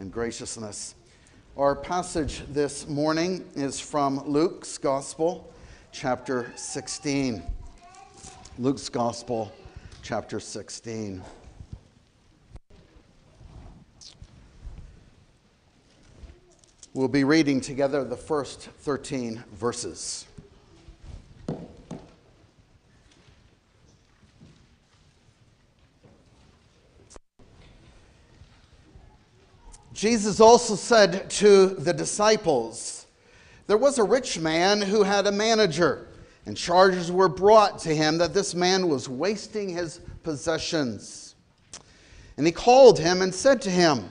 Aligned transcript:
and 0.00 0.10
graciousness. 0.10 0.94
Our 1.58 1.76
passage 1.76 2.42
this 2.48 2.88
morning 2.88 3.44
is 3.54 3.78
from 3.78 4.26
Luke's 4.26 4.78
Gospel, 4.78 5.52
chapter 5.92 6.50
16. 6.56 7.42
Luke's 8.58 8.88
Gospel, 8.88 9.52
chapter 10.02 10.40
16. 10.40 11.22
We'll 16.94 17.08
be 17.08 17.24
reading 17.24 17.60
together 17.60 18.02
the 18.02 18.16
first 18.16 18.62
13 18.62 19.44
verses. 19.52 20.26
Jesus 30.00 30.40
also 30.40 30.76
said 30.76 31.28
to 31.28 31.66
the 31.66 31.92
disciples, 31.92 33.04
There 33.66 33.76
was 33.76 33.98
a 33.98 34.02
rich 34.02 34.38
man 34.38 34.80
who 34.80 35.02
had 35.02 35.26
a 35.26 35.30
manager, 35.30 36.08
and 36.46 36.56
charges 36.56 37.12
were 37.12 37.28
brought 37.28 37.80
to 37.80 37.94
him 37.94 38.16
that 38.16 38.32
this 38.32 38.54
man 38.54 38.88
was 38.88 39.10
wasting 39.10 39.68
his 39.68 40.00
possessions. 40.22 41.34
And 42.38 42.46
he 42.46 42.50
called 42.50 42.98
him 42.98 43.20
and 43.20 43.34
said 43.34 43.60
to 43.60 43.70
him, 43.70 44.08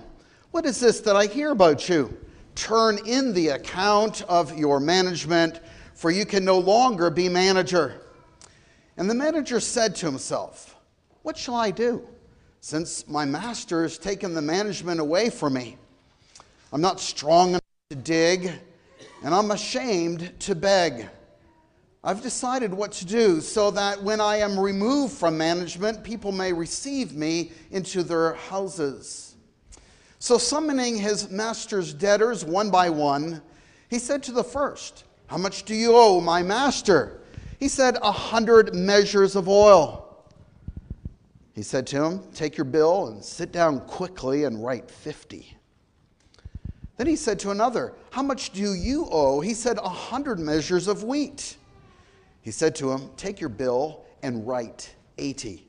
What 0.52 0.68
is 0.68 0.80
this 0.80 1.00
that 1.00 1.16
I 1.16 1.26
hear 1.26 1.50
about 1.50 1.90
you? 1.90 2.16
Turn 2.54 3.00
in 3.08 3.34
the 3.34 3.48
account 3.48 4.22
of 4.30 4.56
your 4.56 4.80
management, 4.80 5.60
for 5.96 6.12
you 6.12 6.24
can 6.24 6.46
no 6.46 6.60
longer 6.60 7.10
be 7.10 7.28
manager. 7.30 8.00
And 8.96 9.10
the 9.10 9.16
manager 9.16 9.60
said 9.60 9.96
to 9.96 10.06
himself, 10.06 10.76
What 11.24 11.36
shall 11.36 11.56
I 11.56 11.72
do? 11.72 12.08
Since 12.62 13.08
my 13.08 13.26
master 13.26 13.84
has 13.84 13.98
taken 13.98 14.34
the 14.34 14.42
management 14.42 15.00
away 15.00 15.30
from 15.30 15.54
me. 15.54 15.78
I'm 16.72 16.82
not 16.82 17.00
strong 17.00 17.50
enough 17.50 17.62
to 17.90 17.96
dig, 17.96 18.52
and 19.24 19.34
I'm 19.34 19.52
ashamed 19.52 20.34
to 20.42 20.56
beg. 20.56 21.10
I've 22.04 22.22
decided 22.22 22.74
what 22.74 22.92
to 22.94 23.06
do 23.06 23.42
so 23.42 23.72
that 23.72 24.02
when 24.02 24.22
I 24.22 24.38
am 24.38 24.58
removed 24.58 25.14
from 25.14 25.38
management, 25.38 26.04
people 26.04 26.32
may 26.32 26.54
receive 26.54 27.14
me 27.14 27.52
into 27.72 28.04
their 28.04 28.36
houses. 28.36 29.36
So, 30.20 30.38
summoning 30.38 30.98
his 30.98 31.30
master's 31.30 31.94
debtors 31.94 32.46
one 32.46 32.70
by 32.70 32.90
one, 32.90 33.42
he 33.90 34.00
said 34.00 34.22
to 34.24 34.32
the 34.32 34.44
first, 34.44 35.06
How 35.28 35.38
much 35.38 35.64
do 35.64 35.74
you 35.74 35.96
owe 35.96 36.22
my 36.22 36.44
master? 36.44 37.22
He 37.60 37.68
said, 37.68 37.98
A 38.02 38.12
hundred 38.12 38.76
measures 38.76 39.36
of 39.36 39.50
oil. 39.50 40.09
He 41.60 41.64
said 41.64 41.86
to 41.88 42.02
him, 42.02 42.22
Take 42.34 42.56
your 42.56 42.64
bill 42.64 43.08
and 43.08 43.22
sit 43.22 43.52
down 43.52 43.82
quickly 43.82 44.46
and 44.46 44.64
write 44.64 44.90
50. 44.90 45.58
Then 46.96 47.06
he 47.06 47.18
said 47.18 47.38
to 47.40 47.52
another, 47.52 47.96
How 48.12 48.22
much 48.22 48.52
do 48.52 48.74
you 48.74 49.10
owe? 49.12 49.42
He 49.42 49.54
said, 49.54 49.78
A 49.78 49.90
hundred 49.90 50.40
measures 50.40 50.88
of 50.88 51.04
wheat. 51.04 51.58
He 52.40 52.50
said 52.50 52.76
to 52.76 52.94
him, 52.94 53.10
Take 53.18 53.42
your 53.42 53.50
bill 53.50 54.06
and 54.24 54.48
write 54.48 54.96
80. 55.18 55.68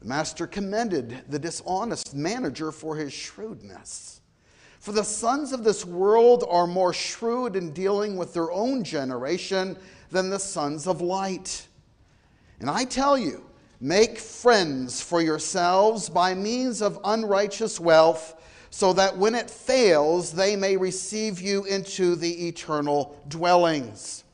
The 0.00 0.06
master 0.06 0.44
commended 0.44 1.22
the 1.28 1.38
dishonest 1.38 2.12
manager 2.12 2.72
for 2.72 2.96
his 2.96 3.12
shrewdness. 3.12 4.22
For 4.80 4.90
the 4.90 5.04
sons 5.04 5.52
of 5.52 5.62
this 5.62 5.84
world 5.84 6.42
are 6.50 6.66
more 6.66 6.92
shrewd 6.92 7.54
in 7.54 7.72
dealing 7.72 8.16
with 8.16 8.34
their 8.34 8.50
own 8.50 8.82
generation 8.82 9.78
than 10.10 10.30
the 10.30 10.40
sons 10.40 10.88
of 10.88 11.00
light. 11.00 11.68
And 12.58 12.68
I 12.68 12.84
tell 12.84 13.16
you, 13.16 13.44
Make 13.80 14.18
friends 14.18 15.00
for 15.00 15.20
yourselves 15.20 16.08
by 16.08 16.34
means 16.34 16.80
of 16.80 16.98
unrighteous 17.04 17.78
wealth, 17.80 18.40
so 18.70 18.92
that 18.94 19.16
when 19.16 19.34
it 19.34 19.50
fails, 19.50 20.32
they 20.32 20.56
may 20.56 20.76
receive 20.76 21.40
you 21.40 21.64
into 21.64 22.16
the 22.16 22.48
eternal 22.48 23.20
dwellings. 23.28 24.24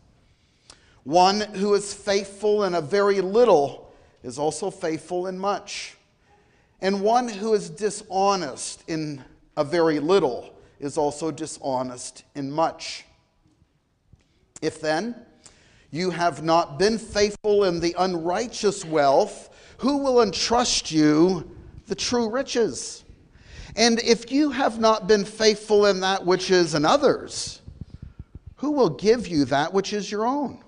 One 1.05 1.41
who 1.41 1.75
is 1.75 1.93
faithful 1.93 2.65
in 2.65 2.75
a 2.75 2.81
very 2.81 3.21
little 3.21 3.93
is 4.23 4.39
also 4.39 4.71
faithful 4.71 5.27
in 5.27 5.39
much. 5.39 5.97
And 6.81 7.03
one 7.03 7.29
who 7.29 7.53
is 7.55 7.69
dishonest 7.69 8.85
in 8.89 9.23
a 9.57 9.65
very 9.65 10.01
little 10.01 10.55
is 10.79 10.97
also 10.97 11.31
dishonest 11.31 12.25
in 12.35 12.51
much. 12.51 13.05
If 14.63 14.81
then, 14.81 15.15
you 15.91 16.11
have 16.11 16.43
not 16.43 16.79
been 16.79 16.99
faithful 16.99 17.65
in 17.65 17.81
the 17.81 17.95
unrighteous 17.99 18.85
wealth. 18.85 19.49
Who 19.79 19.99
will 19.99 20.23
entrust 20.23 20.93
you 20.93 21.51
the 21.87 21.95
true 21.95 22.29
riches? 22.29 23.05
And 23.77 23.99
if 24.01 24.31
you 24.31 24.51
have 24.51 24.79
not 24.79 25.09
been 25.09 25.25
faithful 25.25 25.87
in 25.87 26.01
that 26.01 26.25
which 26.25 26.51
is 26.51 26.75
another's, 26.75 27.61
who 28.57 28.73
will 28.73 28.91
give 28.91 29.27
you 29.27 29.45
that 29.47 29.73
which 29.73 29.93
is 29.93 30.11
your 30.11 30.27
own? 30.27 30.63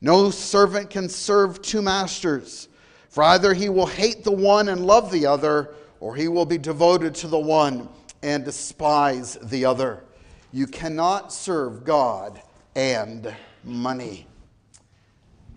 No 0.00 0.30
servant 0.30 0.90
can 0.90 1.08
serve 1.08 1.60
two 1.60 1.82
masters, 1.82 2.68
for 3.08 3.24
either 3.24 3.52
he 3.52 3.68
will 3.68 3.86
hate 3.86 4.24
the 4.24 4.32
one 4.32 4.68
and 4.68 4.86
love 4.86 5.10
the 5.10 5.26
other, 5.26 5.74
or 6.00 6.14
he 6.14 6.28
will 6.28 6.46
be 6.46 6.58
devoted 6.58 7.14
to 7.16 7.28
the 7.28 7.38
one 7.38 7.88
and 8.22 8.44
despise 8.44 9.36
the 9.42 9.64
other. 9.64 10.04
You 10.52 10.66
cannot 10.66 11.32
serve 11.32 11.84
God 11.84 12.40
and 12.74 13.34
money. 13.68 14.26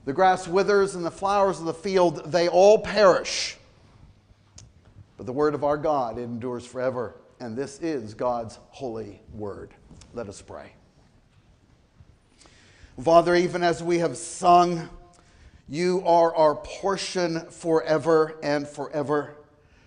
The 0.05 0.13
grass 0.13 0.47
withers 0.47 0.95
and 0.95 1.05
the 1.05 1.11
flowers 1.11 1.59
of 1.59 1.65
the 1.65 1.73
field, 1.73 2.31
they 2.31 2.47
all 2.47 2.79
perish. 2.79 3.57
But 5.17 5.25
the 5.25 5.33
word 5.33 5.53
of 5.53 5.63
our 5.63 5.77
God 5.77 6.17
endures 6.17 6.65
forever. 6.65 7.15
And 7.39 7.57
this 7.57 7.79
is 7.79 8.13
God's 8.13 8.59
holy 8.69 9.21
word. 9.33 9.73
Let 10.13 10.27
us 10.27 10.41
pray. 10.41 10.73
Father, 13.01 13.35
even 13.35 13.63
as 13.63 13.81
we 13.81 13.99
have 13.99 14.17
sung, 14.17 14.89
you 15.67 16.03
are 16.05 16.35
our 16.35 16.55
portion 16.55 17.39
forever 17.49 18.37
and 18.43 18.67
forever. 18.67 19.35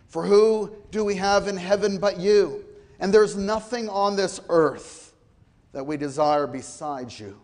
For 0.09 0.25
who 0.25 0.75
do 0.91 1.05
we 1.05 1.17
have 1.17 1.47
in 1.47 1.57
heaven 1.57 1.99
but 1.99 2.19
you? 2.19 2.65
And 3.01 3.13
there's 3.13 3.37
nothing 3.37 3.89
on 3.89 4.17
this 4.17 4.41
earth 4.49 5.13
that 5.73 5.85
we 5.85 5.97
desire 5.97 6.47
besides 6.47 7.19
you. 7.19 7.41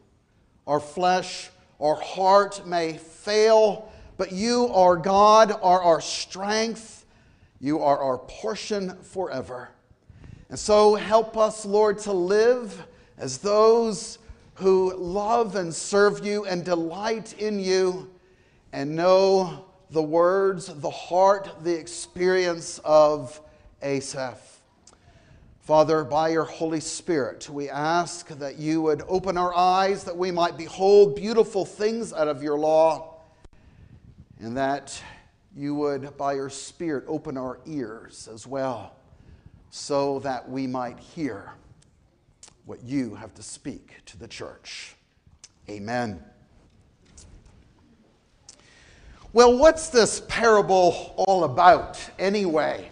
Our 0.71 0.79
flesh, 0.79 1.51
our 1.81 1.97
heart 1.97 2.65
may 2.65 2.93
fail, 2.93 3.91
but 4.17 4.31
you 4.31 4.69
are 4.69 4.97
God, 4.97 5.51
are 5.51 5.83
our 5.83 6.01
strength. 6.01 7.07
You 7.61 7.81
are 7.81 7.99
our 7.99 8.19
portion 8.19 8.97
forever. 9.03 9.71
And 10.49 10.57
so 10.57 10.95
help 10.95 11.37
us, 11.37 11.67
Lord, 11.67 11.99
to 12.01 12.13
live 12.13 12.85
as 13.19 13.39
those 13.39 14.21
who 14.55 14.95
love 14.95 15.57
and 15.57 15.75
serve 15.75 16.25
you 16.25 16.45
and 16.45 16.65
delight 16.65 17.35
in 17.41 17.59
you 17.59 18.09
and 18.73 18.95
know 18.95 19.65
the 19.91 20.05
words, 20.05 20.67
the 20.67 20.89
heart, 20.89 21.65
the 21.65 21.77
experience 21.77 22.79
of 22.85 23.41
Asaph. 23.83 24.60
Father, 25.71 26.03
by 26.03 26.31
your 26.31 26.43
Holy 26.43 26.81
Spirit, 26.81 27.49
we 27.49 27.71
ask 27.71 28.27
that 28.27 28.59
you 28.59 28.83
would 28.83 29.05
open 29.07 29.39
our 29.39 29.55
eyes 29.55 30.03
that 30.03 30.17
we 30.17 30.33
might 30.33 30.57
behold 30.57 31.15
beautiful 31.15 31.65
things 31.65 32.13
out 32.13 32.27
of 32.27 32.43
your 32.43 32.59
law, 32.59 33.21
and 34.41 34.57
that 34.57 35.01
you 35.55 35.77
would, 35.77 36.17
by 36.17 36.33
your 36.33 36.51
Spirit, 36.51 37.05
open 37.07 37.37
our 37.37 37.61
ears 37.67 38.29
as 38.35 38.49
well, 38.49 38.97
so 39.71 40.19
that 40.19 40.51
we 40.51 40.67
might 40.67 40.99
hear 40.99 41.53
what 42.65 42.83
you 42.83 43.15
have 43.15 43.33
to 43.35 43.43
speak 43.45 44.05
to 44.07 44.19
the 44.19 44.27
church. 44.27 44.97
Amen. 45.69 46.21
Well, 49.33 49.57
what's 49.57 49.89
this 49.89 50.21
parable 50.27 51.15
all 51.17 51.45
about 51.45 52.05
anyway? 52.19 52.91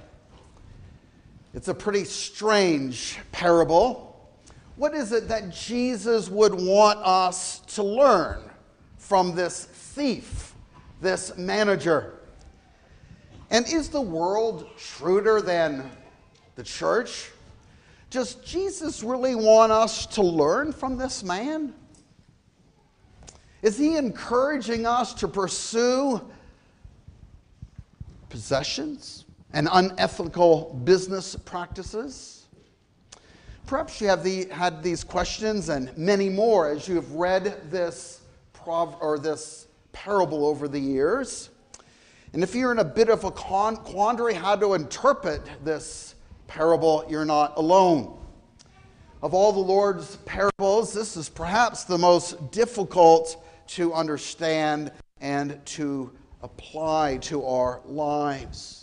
It's 1.58 1.66
a 1.66 1.74
pretty 1.74 2.04
strange 2.04 3.18
parable. 3.32 4.30
What 4.76 4.94
is 4.94 5.10
it 5.10 5.26
that 5.26 5.50
Jesus 5.50 6.28
would 6.28 6.54
want 6.54 7.00
us 7.00 7.58
to 7.74 7.82
learn 7.82 8.42
from 8.96 9.34
this 9.34 9.64
thief, 9.64 10.54
this 11.00 11.36
manager? 11.36 12.20
And 13.50 13.66
is 13.66 13.88
the 13.88 14.00
world 14.00 14.68
shrewder 14.76 15.40
than 15.40 15.90
the 16.54 16.62
church? 16.62 17.32
Does 18.10 18.36
Jesus 18.36 19.02
really 19.02 19.34
want 19.34 19.72
us 19.72 20.06
to 20.06 20.22
learn 20.22 20.72
from 20.72 20.96
this 20.96 21.24
man? 21.24 21.74
Is 23.62 23.76
he 23.76 23.96
encouraging 23.96 24.86
us 24.86 25.12
to 25.14 25.26
pursue 25.26 26.20
possessions? 28.28 29.24
And 29.52 29.68
unethical 29.70 30.80
business 30.84 31.36
practices? 31.36 32.46
Perhaps 33.66 34.00
you 34.00 34.08
have 34.08 34.24
the, 34.24 34.46
had 34.46 34.82
these 34.82 35.04
questions 35.04 35.68
and 35.68 35.96
many 35.96 36.28
more 36.28 36.70
as 36.70 36.88
you 36.88 36.94
have 36.94 37.12
read 37.12 37.70
this, 37.70 38.22
prov- 38.52 38.96
or 39.00 39.18
this 39.18 39.66
parable 39.92 40.46
over 40.46 40.68
the 40.68 40.80
years. 40.80 41.50
And 42.32 42.42
if 42.42 42.54
you're 42.54 42.72
in 42.72 42.78
a 42.78 42.84
bit 42.84 43.08
of 43.08 43.24
a 43.24 43.30
quandary 43.30 44.34
how 44.34 44.56
to 44.56 44.74
interpret 44.74 45.42
this 45.64 46.14
parable, 46.46 47.04
you're 47.08 47.24
not 47.24 47.56
alone. 47.56 48.18
Of 49.22 49.34
all 49.34 49.52
the 49.52 49.58
Lord's 49.58 50.16
parables, 50.24 50.92
this 50.92 51.16
is 51.16 51.28
perhaps 51.28 51.84
the 51.84 51.98
most 51.98 52.50
difficult 52.52 53.44
to 53.68 53.92
understand 53.92 54.92
and 55.20 55.60
to 55.66 56.12
apply 56.42 57.18
to 57.22 57.44
our 57.44 57.80
lives. 57.84 58.77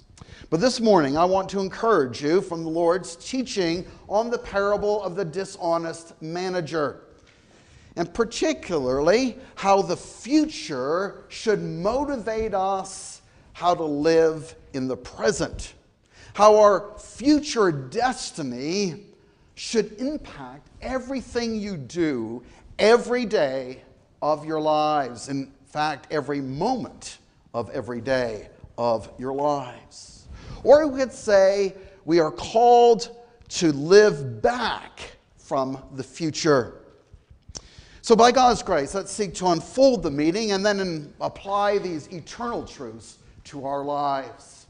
But 0.50 0.60
this 0.60 0.80
morning, 0.80 1.18
I 1.18 1.26
want 1.26 1.50
to 1.50 1.60
encourage 1.60 2.22
you 2.22 2.42
from 2.42 2.64
the 2.64 2.70
Lord's 2.70 3.16
teaching 3.16 3.86
on 4.08 4.30
the 4.30 4.38
parable 4.38 5.02
of 5.04 5.16
the 5.16 5.26
dishonest 5.26 6.22
manager, 6.22 7.02
and 7.96 8.14
particularly 8.14 9.38
how 9.56 9.82
the 9.82 9.98
future 9.98 11.24
should 11.30 11.62
motivate 11.62 12.54
us 12.54 13.22
how 13.54 13.74
to 13.74 13.84
live 13.86 14.56
in 14.74 14.88
the 14.88 14.98
present, 14.98 15.74
how 16.34 16.58
our 16.58 16.94
future 17.00 17.72
destiny 17.72 19.06
should 19.56 19.94
impact 19.94 20.68
everything 20.82 21.56
you 21.56 21.78
do 21.78 22.44
every 22.78 23.26
day 23.26 23.82
of 24.22 24.46
your 24.46 24.60
lives. 24.60 25.30
In 25.30 25.52
fact, 25.66 26.12
every 26.12 26.42
moment 26.42 27.20
of 27.54 27.70
every 27.70 28.02
day 28.02 28.50
of 28.78 29.10
your 29.18 29.34
lives. 29.34 30.15
Or 30.66 30.88
we 30.88 31.00
could 31.00 31.14
say 31.14 31.76
we 32.06 32.20
are 32.20 32.32
called 32.32 33.16
to 33.50 33.72
live 33.72 34.42
back 34.42 35.16
from 35.38 35.78
the 35.94 36.04
future. 36.04 36.82
So, 38.02 38.16
by 38.16 38.32
God's 38.32 38.64
grace, 38.64 38.96
let's 38.96 39.12
seek 39.12 39.36
to 39.36 39.48
unfold 39.48 40.02
the 40.02 40.10
meaning 40.10 40.52
and 40.54 40.66
then 40.66 41.14
apply 41.22 41.78
these 41.78 42.08
eternal 42.08 42.66
truths 42.66 43.20
to 43.46 43.66
our 43.66 43.84
lives. 43.84 44.66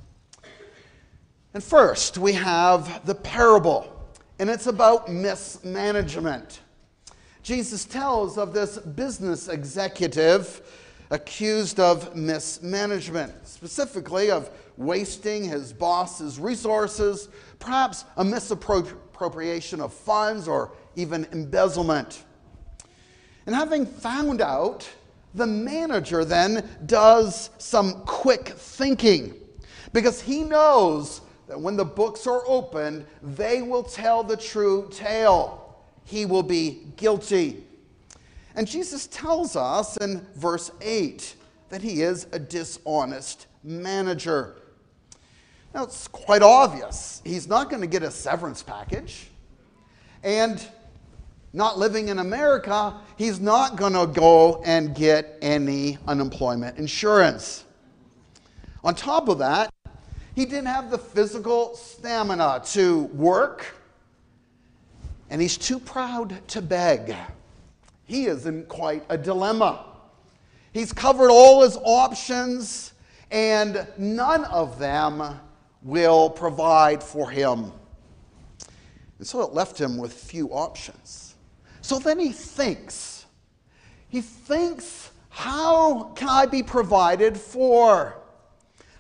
And 1.53 1.63
first, 1.63 2.17
we 2.17 2.33
have 2.33 3.05
the 3.05 3.15
parable, 3.15 3.89
and 4.39 4.49
it's 4.49 4.67
about 4.67 5.09
mismanagement. 5.09 6.59
Jesus 7.41 7.85
tells 7.85 8.37
of 8.37 8.53
this 8.53 8.77
business 8.79 9.47
executive 9.47 10.61
accused 11.09 11.79
of 11.79 12.15
mismanagement, 12.15 13.33
specifically 13.47 14.31
of 14.31 14.49
wasting 14.77 15.43
his 15.43 15.71
boss's 15.71 16.39
resources, 16.39 17.29
perhaps 17.59 18.05
a 18.17 18.23
misappropriation 18.23 19.81
of 19.81 19.93
funds, 19.93 20.47
or 20.47 20.71
even 20.95 21.25
embezzlement. 21.31 22.23
And 23.45 23.55
having 23.55 23.85
found 23.85 24.41
out, 24.41 24.89
the 25.33 25.45
manager 25.45 26.25
then 26.25 26.67
does 26.85 27.49
some 27.57 28.01
quick 28.05 28.49
thinking 28.49 29.33
because 29.93 30.21
he 30.21 30.43
knows 30.43 31.21
that 31.47 31.59
when 31.59 31.75
the 31.75 31.85
books 31.85 32.25
are 32.25 32.41
opened, 32.47 33.05
they 33.21 33.61
will 33.61 33.83
tell 33.83 34.23
the 34.23 34.37
true 34.37 34.89
tale 34.91 35.77
he 36.05 36.25
will 36.25 36.43
be 36.43 36.87
guilty. 36.95 37.64
And 38.55 38.67
Jesus 38.67 39.07
tells 39.07 39.55
us 39.55 39.97
in 39.97 40.25
verse 40.35 40.71
8 40.81 41.35
that 41.69 41.81
he 41.81 42.01
is 42.01 42.27
a 42.31 42.39
dishonest 42.39 43.47
manager. 43.63 44.55
Now, 45.73 45.83
it's 45.83 46.07
quite 46.07 46.41
obvious. 46.41 47.21
He's 47.25 47.47
not 47.47 47.69
going 47.69 47.81
to 47.81 47.87
get 47.87 48.01
a 48.01 48.11
severance 48.11 48.63
package. 48.63 49.27
And 50.23 50.65
not 51.51 51.77
living 51.77 52.07
in 52.07 52.19
America, 52.19 52.95
he's 53.17 53.39
not 53.39 53.75
going 53.75 53.93
to 53.93 54.07
go 54.07 54.61
and 54.63 54.95
get 54.95 55.37
any 55.41 55.97
unemployment 56.07 56.77
insurance. 56.77 57.65
On 58.83 58.95
top 58.95 59.27
of 59.27 59.39
that, 59.39 59.69
he 60.35 60.45
didn't 60.45 60.67
have 60.67 60.91
the 60.91 60.97
physical 60.97 61.75
stamina 61.75 62.61
to 62.67 63.03
work 63.05 63.65
and 65.29 65.41
he's 65.41 65.57
too 65.57 65.79
proud 65.79 66.47
to 66.49 66.61
beg. 66.61 67.15
He 68.05 68.25
is 68.25 68.45
in 68.45 68.65
quite 68.65 69.03
a 69.09 69.17
dilemma. 69.17 69.85
He's 70.71 70.93
covered 70.93 71.31
all 71.31 71.63
his 71.63 71.77
options, 71.83 72.93
and 73.31 73.87
none 73.97 74.45
of 74.45 74.79
them 74.79 75.39
will 75.81 76.29
provide 76.29 77.03
for 77.03 77.29
him. 77.29 77.71
And 79.17 79.27
so 79.27 79.41
it 79.41 79.53
left 79.53 79.79
him 79.79 79.97
with 79.97 80.13
few 80.13 80.49
options. 80.49 81.35
So 81.81 81.99
then 81.99 82.19
he 82.19 82.31
thinks. 82.31 83.25
He 84.09 84.21
thinks, 84.21 85.11
how 85.29 86.11
can 86.15 86.29
I 86.29 86.45
be 86.45 86.63
provided 86.63 87.37
for? 87.37 88.17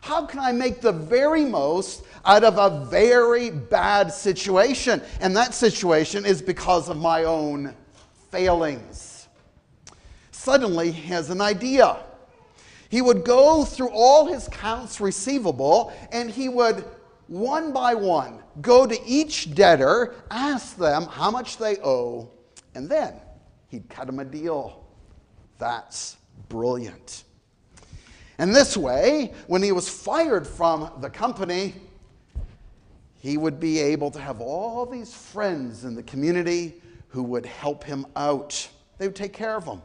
How 0.01 0.25
can 0.25 0.39
I 0.39 0.51
make 0.51 0.81
the 0.81 0.91
very 0.91 1.45
most 1.45 2.03
out 2.25 2.43
of 2.43 2.57
a 2.57 2.85
very 2.85 3.49
bad 3.49 4.11
situation? 4.11 5.01
And 5.19 5.35
that 5.35 5.53
situation 5.53 6.25
is 6.25 6.41
because 6.41 6.89
of 6.89 6.97
my 6.97 7.23
own 7.23 7.75
failings. 8.35 9.29
Suddenly, 10.31 10.91
he 10.91 11.07
has 11.07 11.29
an 11.29 11.39
idea. 11.39 11.95
He 12.89 13.01
would 13.01 13.23
go 13.23 13.63
through 13.63 13.91
all 13.91 14.25
his 14.25 14.49
counts 14.49 14.99
receivable 14.99 15.93
and 16.11 16.29
he 16.29 16.49
would, 16.49 16.83
one 17.27 17.71
by 17.71 17.93
one, 17.95 18.39
go 18.59 18.85
to 18.85 18.97
each 19.05 19.55
debtor, 19.55 20.15
ask 20.29 20.75
them 20.75 21.03
how 21.03 21.31
much 21.31 21.57
they 21.57 21.77
owe, 21.77 22.29
and 22.75 22.89
then 22.89 23.13
he'd 23.69 23.87
cut 23.87 24.05
them 24.05 24.19
a 24.19 24.25
deal. 24.25 24.85
That's 25.57 26.17
brilliant. 26.49 27.23
And 28.37 28.53
this 28.53 28.75
way, 28.75 29.33
when 29.47 29.63
he 29.63 29.71
was 29.71 29.87
fired 29.87 30.45
from 30.45 30.91
the 30.99 31.09
company, 31.09 31.73
he 33.17 33.37
would 33.37 33.61
be 33.61 33.79
able 33.79 34.11
to 34.11 34.19
have 34.19 34.41
all 34.41 34.85
these 34.85 35.13
friends 35.13 35.85
in 35.85 35.95
the 35.95 36.03
community 36.03 36.81
who 37.15 37.23
would 37.23 37.45
help 37.45 37.81
him 37.85 38.05
out. 38.17 38.67
They 38.97 39.07
would 39.07 39.15
take 39.15 39.31
care 39.31 39.55
of 39.55 39.63
him. 39.63 39.81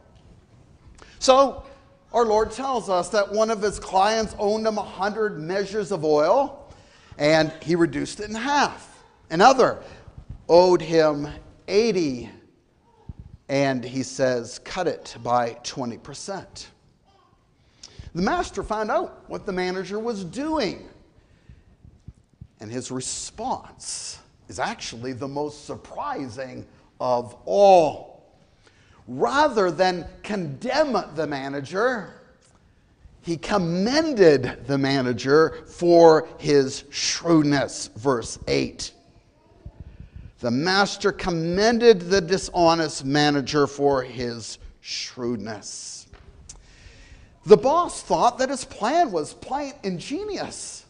So, 1.17 1.63
our 2.11 2.25
Lord 2.25 2.51
tells 2.51 2.89
us 2.89 3.07
that 3.09 3.31
one 3.31 3.49
of 3.49 3.61
his 3.61 3.79
clients 3.79 4.35
owed 4.37 4.67
him 4.67 4.75
100 4.75 5.39
measures 5.39 5.93
of 5.93 6.03
oil, 6.03 6.69
and 7.17 7.53
he 7.61 7.77
reduced 7.77 8.19
it 8.19 8.27
in 8.27 8.35
half. 8.35 9.01
Another 9.29 9.81
owed 10.49 10.81
him 10.81 11.29
80, 11.69 12.29
and 13.47 13.81
he 13.81 14.03
says, 14.03 14.59
cut 14.59 14.89
it 14.89 15.15
by 15.23 15.53
20%. 15.63 16.65
The 18.13 18.21
master 18.21 18.61
found 18.61 18.91
out 18.91 19.23
what 19.29 19.45
the 19.45 19.53
manager 19.53 19.99
was 19.99 20.25
doing. 20.25 20.89
And 22.59 22.69
his 22.69 22.91
response 22.91 24.19
is 24.49 24.59
actually 24.59 25.13
the 25.13 25.29
most 25.29 25.65
surprising 25.65 26.67
of 27.01 27.35
all. 27.45 28.23
Rather 29.07 29.71
than 29.71 30.05
condemn 30.21 30.95
the 31.15 31.25
manager, 31.25 32.13
he 33.23 33.35
commended 33.35 34.67
the 34.67 34.77
manager 34.77 35.63
for 35.67 36.29
his 36.37 36.85
shrewdness. 36.91 37.89
Verse 37.97 38.37
8. 38.47 38.91
The 40.39 40.51
master 40.51 41.11
commended 41.11 42.01
the 42.01 42.21
dishonest 42.21 43.03
manager 43.03 43.67
for 43.67 44.03
his 44.03 44.59
shrewdness. 44.79 46.07
The 47.45 47.57
boss 47.57 48.03
thought 48.03 48.37
that 48.37 48.49
his 48.49 48.63
plan 48.63 49.11
was 49.11 49.33
plain 49.33 49.73
ingenious. 49.83 50.85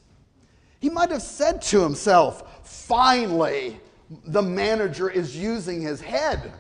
He 0.79 0.89
might 0.89 1.11
have 1.11 1.21
said 1.21 1.61
to 1.63 1.81
himself, 1.81 2.67
finally, 2.67 3.79
the 4.25 4.41
manager 4.41 5.09
is 5.09 5.35
using 5.37 5.81
his 5.81 6.01
head. 6.01 6.51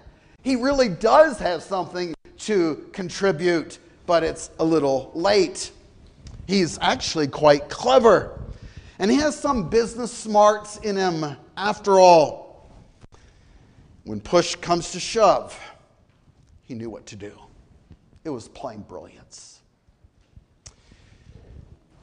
He 0.41 0.55
really 0.55 0.89
does 0.89 1.37
have 1.39 1.61
something 1.61 2.13
to 2.39 2.87
contribute, 2.93 3.77
but 4.05 4.23
it's 4.23 4.49
a 4.59 4.63
little 4.63 5.11
late. 5.13 5.71
He's 6.47 6.79
actually 6.81 7.27
quite 7.27 7.69
clever, 7.69 8.39
and 8.99 9.11
he 9.11 9.17
has 9.17 9.39
some 9.39 9.69
business 9.69 10.11
smarts 10.11 10.77
in 10.77 10.95
him 10.95 11.37
after 11.57 11.99
all. 11.99 12.69
When 14.03 14.19
push 14.19 14.55
comes 14.55 14.91
to 14.93 14.99
shove, 14.99 15.59
he 16.63 16.73
knew 16.73 16.89
what 16.89 17.05
to 17.07 17.15
do. 17.15 17.33
It 18.23 18.29
was 18.29 18.47
plain 18.47 18.81
brilliance. 18.81 19.59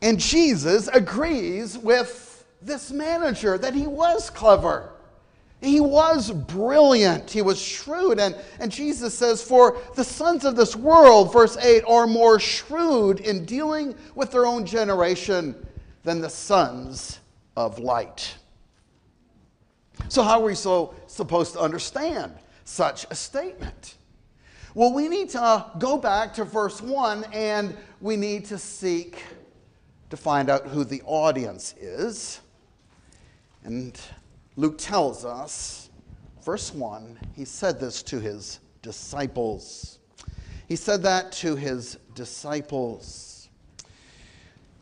And 0.01 0.21
Jesus 0.21 0.89
agrees 0.89 1.77
with 1.77 2.47
this 2.63 2.93
manager 2.93 3.59
that 3.59 3.75
he 3.75 3.87
was 3.87 4.31
clever. 4.31 4.93
He 5.61 5.81
was 5.81 6.31
brilliant. 6.31 7.31
He 7.31 7.43
was 7.43 7.61
shrewd. 7.61 8.21
And, 8.21 8.37
and 8.61 8.71
Jesus 8.71 9.13
says, 9.13 9.43
For 9.43 9.79
the 9.97 10.05
sons 10.05 10.45
of 10.45 10.55
this 10.55 10.77
world, 10.77 11.33
verse 11.33 11.57
8, 11.57 11.83
are 11.87 12.07
more 12.07 12.39
shrewd 12.39 13.21
in 13.21 13.45
dealing 13.45 13.95
with 14.15 14.31
their 14.31 14.47
own 14.47 14.65
generation 14.65 15.55
than 16.05 16.21
the 16.21 16.31
sons 16.31 17.19
of 17.57 17.81
light. 17.81 18.37
So, 20.09 20.23
how 20.23 20.41
are 20.41 20.45
we 20.45 20.55
so 20.55 20.95
supposed 21.09 21.55
to 21.55 21.61
understand 21.61 22.33
such 22.65 23.05
a 23.11 23.17
statement? 23.17 23.97
Well, 24.75 24.95
we 24.95 25.09
need 25.09 25.31
to 25.31 25.43
uh, 25.43 25.77
go 25.79 25.99
back 25.99 26.35
to 26.35 26.45
verse 26.45 26.81
1 26.81 27.25
and 27.33 27.77
we 28.01 28.17
need 28.17 28.45
to 28.47 28.59
seek 28.59 29.25
to 30.11 30.17
find 30.17 30.49
out 30.49 30.69
who 30.69 30.85
the 30.85 31.03
audience 31.05 31.75
is. 31.81 32.41
And 33.65 34.01
Luke 34.59 34.77
tells 34.77 35.25
us, 35.25 35.89
verse 36.45 36.75
1, 36.75 37.17
he 37.37 37.45
said 37.45 37.79
this 37.79 38.03
to 38.03 38.19
his 38.19 38.59
disciples. 38.83 40.01
He 40.67 40.75
said 40.75 41.01
that 41.05 41.31
to 41.35 41.55
his 41.55 41.97
disciples. 42.17 43.51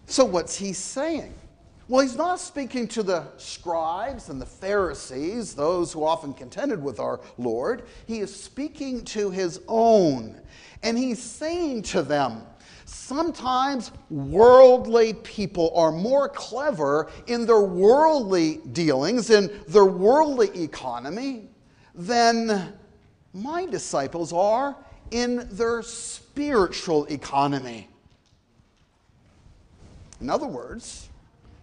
So, 0.06 0.24
what's 0.24 0.56
he 0.56 0.72
saying? 0.72 1.34
Well, 1.88 2.00
he's 2.00 2.16
not 2.16 2.40
speaking 2.40 2.88
to 2.88 3.02
the 3.02 3.26
scribes 3.36 4.30
and 4.30 4.40
the 4.40 4.46
Pharisees, 4.46 5.52
those 5.52 5.92
who 5.92 6.06
often 6.06 6.32
contended 6.32 6.82
with 6.82 6.98
our 6.98 7.20
Lord. 7.36 7.82
He 8.06 8.20
is 8.20 8.34
speaking 8.34 9.04
to 9.04 9.30
his 9.30 9.60
own. 9.68 10.40
And 10.82 10.96
he's 10.96 11.22
saying 11.22 11.82
to 11.82 12.02
them, 12.02 12.46
sometimes 12.86 13.90
worldly 14.08 15.12
people 15.12 15.72
are 15.74 15.92
more 15.92 16.28
clever 16.28 17.10
in 17.26 17.44
their 17.44 17.60
worldly 17.60 18.60
dealings, 18.72 19.30
in 19.30 19.50
their 19.68 19.84
worldly 19.84 20.48
economy, 20.62 21.48
than 21.94 22.72
my 23.34 23.66
disciples 23.66 24.32
are 24.32 24.76
in 25.10 25.46
their 25.50 25.82
spiritual 25.82 27.04
economy. 27.06 27.88
In 30.20 30.30
other 30.30 30.46
words, 30.46 31.08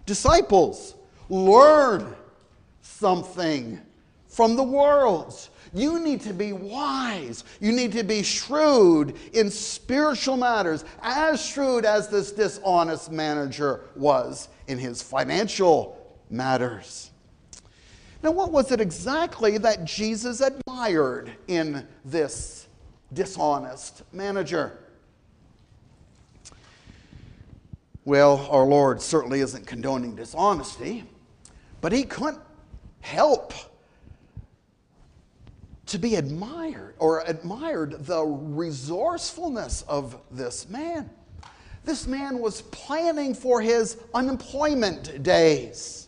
disciples, 0.05 0.95
learn 1.29 2.15
something 2.81 3.79
from 4.27 4.55
the 4.55 4.63
world. 4.63 5.49
You 5.73 5.99
need 5.99 6.21
to 6.21 6.33
be 6.33 6.53
wise. 6.53 7.43
You 7.59 7.71
need 7.71 7.91
to 7.93 8.03
be 8.03 8.21
shrewd 8.21 9.17
in 9.33 9.49
spiritual 9.49 10.37
matters, 10.37 10.85
as 11.01 11.43
shrewd 11.43 11.83
as 11.83 12.09
this 12.09 12.31
dishonest 12.31 13.11
manager 13.11 13.81
was 13.95 14.49
in 14.67 14.77
his 14.77 15.01
financial 15.01 15.97
matters. 16.29 17.09
Now, 18.21 18.31
what 18.31 18.51
was 18.51 18.71
it 18.71 18.79
exactly 18.79 19.57
that 19.57 19.83
Jesus 19.83 20.41
admired 20.41 21.35
in 21.47 21.87
this 22.05 22.67
dishonest 23.11 24.03
manager? 24.13 24.77
Well, 28.05 28.47
our 28.51 28.65
Lord 28.65 29.01
certainly 29.01 29.39
isn't 29.39 29.65
condoning 29.65 30.15
dishonesty, 30.15 31.03
but 31.81 31.91
he 31.91 32.03
couldn't 32.03 32.41
help 33.01 33.53
to 35.87 35.97
be 35.97 36.15
admired 36.15 36.95
or 36.97 37.23
admired 37.25 38.05
the 38.05 38.23
resourcefulness 38.23 39.83
of 39.87 40.17
this 40.31 40.69
man. 40.69 41.09
This 41.83 42.07
man 42.07 42.39
was 42.39 42.61
planning 42.63 43.33
for 43.33 43.61
his 43.61 43.97
unemployment 44.13 45.21
days. 45.23 46.07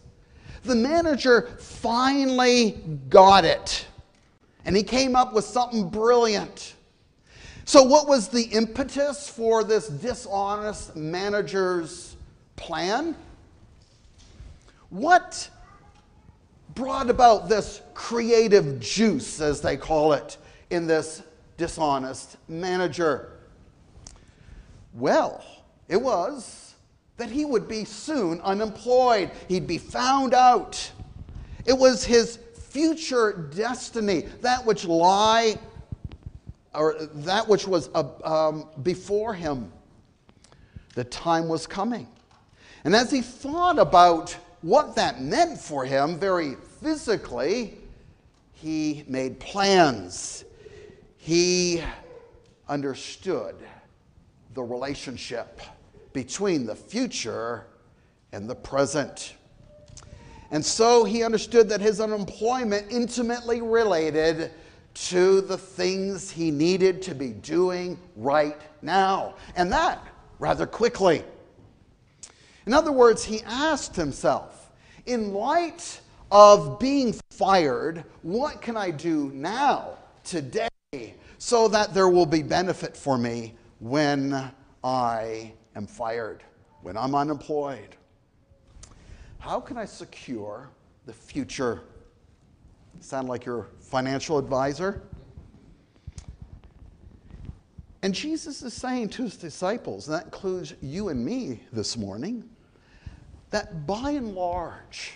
The 0.63 0.75
manager 0.75 1.57
finally 1.59 2.71
got 3.09 3.45
it, 3.45 3.85
and 4.63 4.75
he 4.75 4.83
came 4.83 5.15
up 5.15 5.33
with 5.33 5.43
something 5.43 5.89
brilliant. 5.89 6.73
So, 7.65 7.83
what 7.83 8.07
was 8.07 8.29
the 8.29 8.43
impetus 8.43 9.27
for 9.27 9.63
this 9.63 9.87
dishonest 9.87 10.95
manager's 10.95 12.15
plan? 12.55 13.15
What 14.89 15.49
brought 16.75 17.09
about 17.09 17.49
this 17.49 17.81
creative 17.93 18.79
juice, 18.79 19.41
as 19.41 19.61
they 19.61 19.77
call 19.77 20.13
it, 20.13 20.37
in 20.69 20.85
this 20.85 21.23
dishonest 21.57 22.37
manager? 22.47 23.31
Well, 24.93 25.43
it 25.87 26.01
was 26.01 26.75
that 27.17 27.29
he 27.29 27.45
would 27.45 27.67
be 27.67 27.85
soon 27.85 28.41
unemployed, 28.41 29.31
he'd 29.47 29.67
be 29.67 29.77
found 29.77 30.33
out. 30.33 30.91
It 31.65 31.77
was 31.77 32.03
his 32.03 32.39
future 32.55 33.49
destiny, 33.55 34.27
that 34.41 34.65
which 34.65 34.85
lie 34.85 35.57
or 36.73 36.95
that 36.99 37.47
which 37.47 37.67
was 37.67 37.89
uh, 37.95 38.03
um, 38.23 38.67
before 38.83 39.33
him. 39.33 39.71
The 40.95 41.05
time 41.05 41.47
was 41.47 41.65
coming. 41.65 42.07
And 42.83 42.95
as 42.95 43.09
he 43.09 43.21
thought 43.21 43.79
about 43.79 44.35
what 44.61 44.95
that 44.95 45.21
meant 45.21 45.59
for 45.59 45.85
him 45.85 46.19
very 46.19 46.55
physically, 46.81 47.77
he 48.53 49.03
made 49.07 49.39
plans. 49.39 50.45
He 51.17 51.83
understood 52.67 53.55
the 54.53 54.63
relationship 54.63 55.61
between 56.13 56.65
the 56.65 56.75
future 56.75 57.65
and 58.31 58.49
the 58.49 58.55
present. 58.55 59.35
And 60.51 60.63
so 60.63 61.03
he 61.03 61.23
understood 61.23 61.67
that 61.69 61.81
his 61.81 61.99
unemployment 61.99 62.91
intimately 62.91 63.61
related 63.61 64.51
to 64.93 65.41
the 65.41 65.57
things 65.57 66.31
he 66.31 66.51
needed 66.51 67.01
to 67.01 67.15
be 67.15 67.29
doing 67.29 67.99
right 68.15 68.59
now. 68.81 69.35
And 69.55 69.71
that 69.73 70.01
rather 70.39 70.65
quickly. 70.65 71.23
In 72.65 72.73
other 72.73 72.91
words, 72.91 73.23
he 73.23 73.41
asked 73.43 73.95
himself, 73.95 74.71
in 75.05 75.33
light 75.33 75.99
of 76.31 76.79
being 76.79 77.13
fired, 77.31 78.03
what 78.21 78.61
can 78.61 78.75
I 78.77 78.91
do 78.91 79.31
now, 79.33 79.97
today, 80.23 80.67
so 81.37 81.67
that 81.67 81.93
there 81.93 82.09
will 82.09 82.25
be 82.25 82.41
benefit 82.41 82.95
for 82.97 83.17
me 83.17 83.53
when 83.79 84.51
I 84.83 85.53
am 85.75 85.87
fired, 85.87 86.43
when 86.81 86.97
I'm 86.97 87.15
unemployed? 87.15 87.95
How 89.39 89.59
can 89.59 89.77
I 89.77 89.85
secure 89.85 90.69
the 91.05 91.13
future? 91.13 91.83
Sound 92.99 93.27
like 93.27 93.45
your 93.45 93.67
financial 93.79 94.39
advisor? 94.39 95.03
And 98.01 98.13
Jesus 98.13 98.61
is 98.61 98.73
saying 98.73 99.09
to 99.09 99.23
his 99.23 99.35
disciples, 99.35 100.07
and 100.07 100.17
that 100.17 100.25
includes 100.25 100.73
you 100.81 101.09
and 101.09 101.23
me 101.23 101.61
this 101.71 101.97
morning, 101.97 102.43
that 103.49 103.85
by 103.87 104.11
and 104.11 104.35
large, 104.35 105.13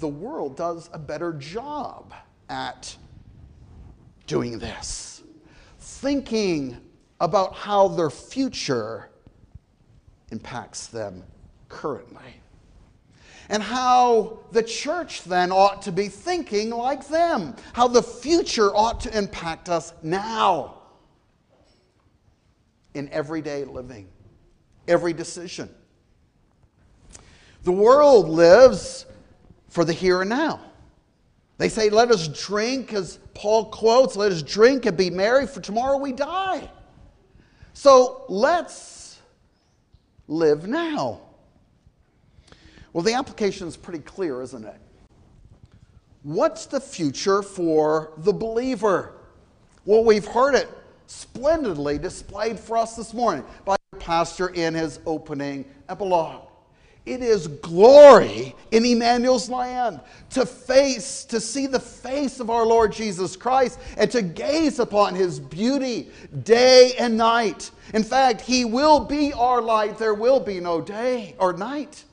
the 0.00 0.08
world 0.08 0.56
does 0.56 0.88
a 0.92 0.98
better 0.98 1.32
job 1.32 2.14
at 2.48 2.96
doing 4.26 4.58
this, 4.58 5.22
thinking 5.78 6.76
about 7.20 7.54
how 7.54 7.88
their 7.88 8.10
future 8.10 9.10
impacts 10.30 10.86
them 10.86 11.22
currently. 11.68 12.40
And 13.48 13.62
how 13.62 14.40
the 14.52 14.62
church 14.62 15.24
then 15.24 15.52
ought 15.52 15.82
to 15.82 15.92
be 15.92 16.08
thinking 16.08 16.70
like 16.70 17.06
them, 17.08 17.54
how 17.74 17.86
the 17.86 18.02
future 18.02 18.74
ought 18.74 19.00
to 19.00 19.16
impact 19.16 19.68
us 19.68 19.92
now. 20.02 20.78
In 22.94 23.08
everyday 23.10 23.64
living, 23.64 24.08
every 24.88 25.12
decision. 25.12 25.68
The 27.64 27.72
world 27.72 28.28
lives 28.28 29.06
for 29.72 29.86
the 29.86 29.92
here 29.92 30.20
and 30.20 30.28
now. 30.28 30.60
They 31.56 31.70
say, 31.70 31.88
Let 31.88 32.10
us 32.10 32.28
drink, 32.28 32.92
as 32.92 33.18
Paul 33.32 33.66
quotes, 33.70 34.16
let 34.16 34.30
us 34.30 34.42
drink 34.42 34.84
and 34.84 34.96
be 34.96 35.08
merry, 35.08 35.46
for 35.46 35.60
tomorrow 35.60 35.96
we 35.96 36.12
die. 36.12 36.70
So 37.72 38.26
let's 38.28 39.18
live 40.28 40.68
now. 40.68 41.22
Well, 42.92 43.02
the 43.02 43.14
application 43.14 43.66
is 43.66 43.78
pretty 43.78 44.00
clear, 44.00 44.42
isn't 44.42 44.64
it? 44.64 44.78
What's 46.22 46.66
the 46.66 46.80
future 46.80 47.42
for 47.42 48.12
the 48.18 48.32
believer? 48.32 49.14
Well, 49.86 50.04
we've 50.04 50.26
heard 50.26 50.54
it 50.54 50.68
splendidly 51.06 51.96
displayed 51.96 52.60
for 52.60 52.76
us 52.76 52.94
this 52.94 53.14
morning 53.14 53.44
by 53.64 53.76
the 53.92 53.98
pastor 53.98 54.48
in 54.48 54.74
his 54.74 55.00
opening 55.06 55.64
epilogue. 55.88 56.51
It 57.04 57.20
is 57.20 57.48
glory 57.48 58.54
in 58.70 58.84
Emmanuel's 58.84 59.48
land 59.48 60.00
to 60.30 60.46
face, 60.46 61.24
to 61.24 61.40
see 61.40 61.66
the 61.66 61.80
face 61.80 62.38
of 62.38 62.48
our 62.48 62.64
Lord 62.64 62.92
Jesus 62.92 63.34
Christ 63.34 63.80
and 63.96 64.08
to 64.12 64.22
gaze 64.22 64.78
upon 64.78 65.16
his 65.16 65.40
beauty 65.40 66.10
day 66.44 66.94
and 67.00 67.16
night. 67.16 67.72
In 67.92 68.04
fact, 68.04 68.40
he 68.40 68.64
will 68.64 69.00
be 69.00 69.32
our 69.32 69.60
light. 69.60 69.98
There 69.98 70.14
will 70.14 70.38
be 70.38 70.60
no 70.60 70.80
day 70.80 71.34
or 71.38 71.52
night. 71.52 72.04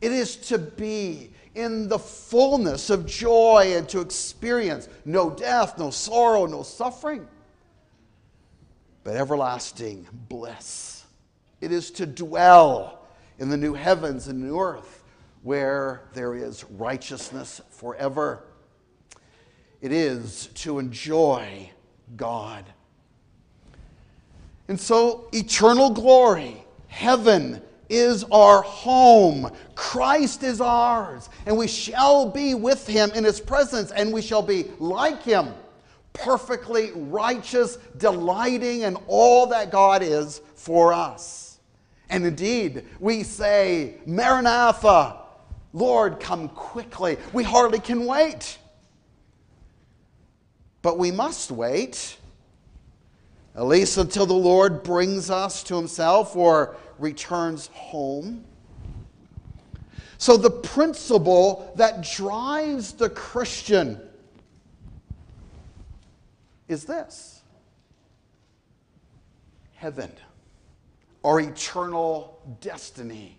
It 0.00 0.10
is 0.10 0.34
to 0.48 0.58
be 0.58 1.30
in 1.54 1.86
the 1.86 1.98
fullness 1.98 2.90
of 2.90 3.06
joy 3.06 3.74
and 3.76 3.88
to 3.90 4.00
experience 4.00 4.88
no 5.04 5.30
death, 5.30 5.78
no 5.78 5.90
sorrow, 5.90 6.46
no 6.46 6.64
suffering, 6.64 7.28
but 9.04 9.14
everlasting 9.14 10.08
bliss. 10.28 11.04
It 11.60 11.70
is 11.70 11.92
to 11.92 12.06
dwell 12.06 13.01
in 13.42 13.48
the 13.48 13.56
new 13.56 13.74
heavens 13.74 14.28
and 14.28 14.40
new 14.40 14.56
earth 14.56 15.02
where 15.42 16.02
there 16.14 16.36
is 16.36 16.62
righteousness 16.62 17.60
forever. 17.70 18.44
It 19.80 19.90
is 19.90 20.46
to 20.54 20.78
enjoy 20.78 21.68
God. 22.16 22.64
And 24.68 24.78
so, 24.78 25.26
eternal 25.32 25.90
glory, 25.90 26.64
heaven, 26.86 27.60
is 27.88 28.22
our 28.30 28.62
home. 28.62 29.50
Christ 29.74 30.44
is 30.44 30.60
ours, 30.60 31.28
and 31.44 31.58
we 31.58 31.66
shall 31.66 32.30
be 32.30 32.54
with 32.54 32.86
him 32.86 33.10
in 33.10 33.24
his 33.24 33.40
presence, 33.40 33.90
and 33.90 34.12
we 34.12 34.22
shall 34.22 34.42
be 34.42 34.66
like 34.78 35.24
him, 35.24 35.48
perfectly 36.12 36.92
righteous, 36.94 37.76
delighting 37.96 38.82
in 38.82 38.94
all 39.08 39.48
that 39.48 39.72
God 39.72 40.04
is 40.04 40.40
for 40.54 40.92
us. 40.92 41.51
And 42.12 42.26
indeed, 42.26 42.84
we 43.00 43.22
say, 43.22 43.94
Maranatha, 44.04 45.16
Lord, 45.72 46.20
come 46.20 46.50
quickly. 46.50 47.16
We 47.32 47.42
hardly 47.42 47.80
can 47.80 48.04
wait. 48.04 48.58
But 50.82 50.98
we 50.98 51.10
must 51.10 51.50
wait, 51.50 52.18
at 53.56 53.64
least 53.64 53.96
until 53.96 54.26
the 54.26 54.34
Lord 54.34 54.82
brings 54.82 55.30
us 55.30 55.62
to 55.64 55.74
himself 55.74 56.36
or 56.36 56.76
returns 56.98 57.68
home. 57.68 58.44
So, 60.18 60.36
the 60.36 60.50
principle 60.50 61.72
that 61.76 62.02
drives 62.02 62.92
the 62.92 63.08
Christian 63.08 63.98
is 66.68 66.84
this 66.84 67.40
heaven, 69.74 70.12
our 71.24 71.40
eternal 71.40 72.40
destiny, 72.60 73.38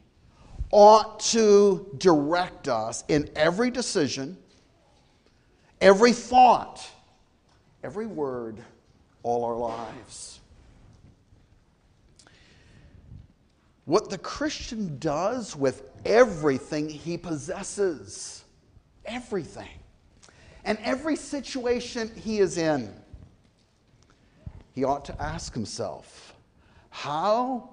ought 0.71 1.19
to 1.19 1.93
direct 1.97 2.67
us 2.67 3.03
in 3.07 3.29
every 3.35 3.69
decision, 3.69 4.37
every 5.81 6.11
thought, 6.11 6.85
every 7.83 8.07
word, 8.07 8.57
all 9.21 9.45
our 9.45 9.55
lives. 9.55 10.39
What 13.85 14.09
the 14.09 14.17
Christian 14.17 14.97
does 14.97 15.55
with 15.55 15.83
everything 16.05 16.87
he 16.89 17.17
possesses, 17.17 18.43
everything, 19.05 19.69
and 20.63 20.77
every 20.81 21.17
situation 21.17 22.09
he 22.15 22.39
is 22.39 22.57
in, 22.57 22.93
he 24.73 24.85
ought 24.85 25.05
to 25.05 25.21
ask 25.21 25.53
himself, 25.53 26.32
How 26.93 27.71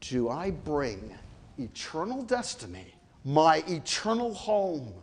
do 0.00 0.30
I 0.30 0.50
bring 0.50 1.14
eternal 1.58 2.22
destiny, 2.22 2.94
my 3.22 3.62
eternal 3.68 4.32
home, 4.32 4.94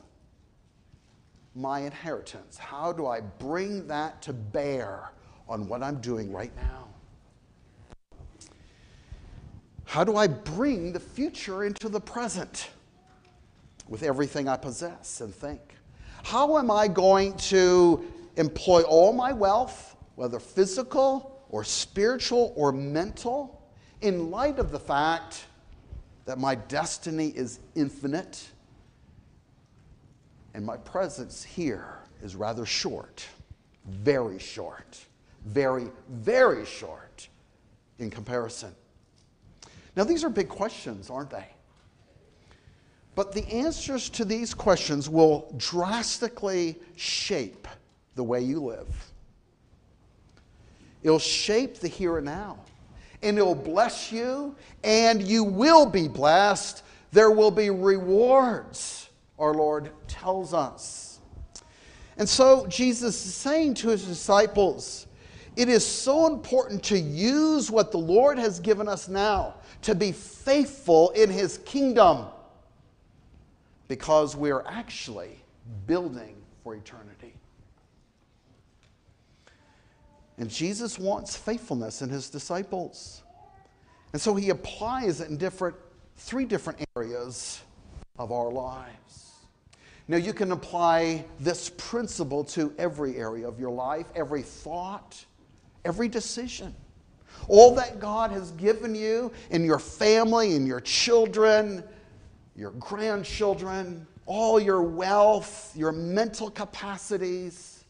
my 1.56 1.82
inheritance? 1.82 2.58
How 2.58 2.92
do 2.92 3.06
I 3.06 3.22
bring 3.22 3.88
that 3.88 4.24
to 4.24 4.34
bear 4.34 5.12
on 5.48 5.68
what 5.68 5.84
I'm 5.84 6.02
doing 6.02 6.34
right 6.34 6.52
now? 6.56 6.88
How 9.86 10.04
do 10.04 10.18
I 10.18 10.26
bring 10.26 10.92
the 10.92 11.00
future 11.00 11.64
into 11.64 11.90
the 11.90 12.02
present 12.02 12.72
with 13.88 14.02
everything 14.02 14.50
I 14.50 14.58
possess 14.58 15.22
and 15.22 15.34
think? 15.34 15.62
How 16.24 16.58
am 16.58 16.72
I 16.72 16.88
going 16.88 17.38
to 17.38 18.04
employ 18.36 18.82
all 18.82 19.14
my 19.14 19.32
wealth, 19.32 19.96
whether 20.16 20.40
physical 20.40 21.31
or 21.52 21.64
spiritual 21.64 22.54
or 22.56 22.72
mental, 22.72 23.62
in 24.02 24.32
light 24.32 24.58
of 24.58 24.72
the 24.72 24.80
fact 24.80 25.46
that 26.26 26.40
my 26.40 26.56
destiny 26.56 27.28
is 27.28 27.60
infinite 27.76 28.50
and 30.54 30.66
my 30.66 30.78
presence 30.78 31.44
here 31.44 32.00
is 32.24 32.36
rather 32.36 32.66
short, 32.66 33.26
very 33.86 34.40
short, 34.40 34.98
very, 35.46 35.90
very 36.10 36.66
short 36.66 37.28
in 38.00 38.10
comparison? 38.10 38.74
Now, 39.96 40.06
these 40.06 40.24
are 40.24 40.30
big 40.30 40.48
questions, 40.48 41.10
aren't 41.10 41.30
they? 41.30 41.48
But 43.14 43.34
the 43.34 43.46
answers 43.48 44.10
to 44.12 44.24
these 44.24 44.54
questions 44.54 45.10
will 45.10 45.54
drastically 45.58 46.80
shape 46.96 47.68
the 48.16 48.24
way 48.24 48.40
you 48.42 48.62
live. 48.64 49.11
It'll 51.04 51.20
shape 51.20 51.80
the 51.80 51.88
here 51.88 52.18
and 52.18 52.26
now. 52.26 52.60
And 53.24 53.38
it'll 53.38 53.56
bless 53.56 54.12
you, 54.12 54.56
and 54.84 55.22
you 55.22 55.44
will 55.44 55.86
be 55.86 56.08
blessed. 56.08 56.84
There 57.12 57.32
will 57.32 57.52
be 57.52 57.70
rewards, 57.70 59.10
our 59.38 59.54
Lord 59.54 59.92
tells 60.08 60.54
us. 60.54 61.20
And 62.18 62.28
so 62.28 62.66
Jesus 62.68 63.26
is 63.26 63.34
saying 63.34 63.76
to 63.76 63.90
his 63.90 64.06
disciples, 64.06 65.08
it 65.56 65.70
is 65.70 65.86
so 65.86 66.28
important 66.28 66.82
to 66.86 66.98
use 66.98 67.70
what 67.70 67.92
the 67.92 67.98
Lord 67.98 68.40
has 68.40 68.60
given 68.60 68.88
us 68.88 69.08
now 69.08 69.56
to 69.82 69.96
be 69.96 70.12
faithful 70.12 71.10
in 71.12 71.30
his 71.30 71.60
kingdom 71.60 72.26
because 73.88 74.36
we're 74.36 74.64
actually 74.66 75.44
building 75.86 76.36
for 76.64 76.76
eternity. 76.76 77.21
And 80.42 80.50
Jesus 80.50 80.98
wants 80.98 81.36
faithfulness 81.36 82.02
in 82.02 82.10
his 82.10 82.28
disciples. 82.28 83.22
And 84.12 84.20
so 84.20 84.34
he 84.34 84.50
applies 84.50 85.22
it 85.22 85.30
in 85.30 85.38
different 85.38 85.76
three 86.18 86.46
different 86.46 86.84
areas 86.98 87.62
of 88.18 88.32
our 88.32 88.50
lives. 88.50 89.36
Now 90.08 90.18
you 90.18 90.34
can 90.34 90.52
apply 90.52 91.26
this 91.40 91.72
principle 91.78 92.44
to 92.46 92.74
every 92.80 93.18
area 93.18 93.48
of 93.48 93.60
your 93.60 93.70
life, 93.70 94.08
every 94.16 94.42
thought, 94.42 95.24
every 95.86 96.08
decision. 96.08 96.74
All 97.48 97.76
that 97.76 98.00
God 98.00 98.32
has 98.32 98.50
given 98.54 98.96
you 98.96 99.32
in 99.52 99.64
your 99.64 99.78
family, 99.78 100.56
in 100.56 100.66
your 100.66 100.82
children, 100.82 101.84
your 102.56 102.72
grandchildren, 102.72 104.08
all 104.26 104.60
your 104.60 104.82
wealth, 104.82 105.72
your 105.78 105.92
mental 105.92 106.50
capacities, 106.50 107.84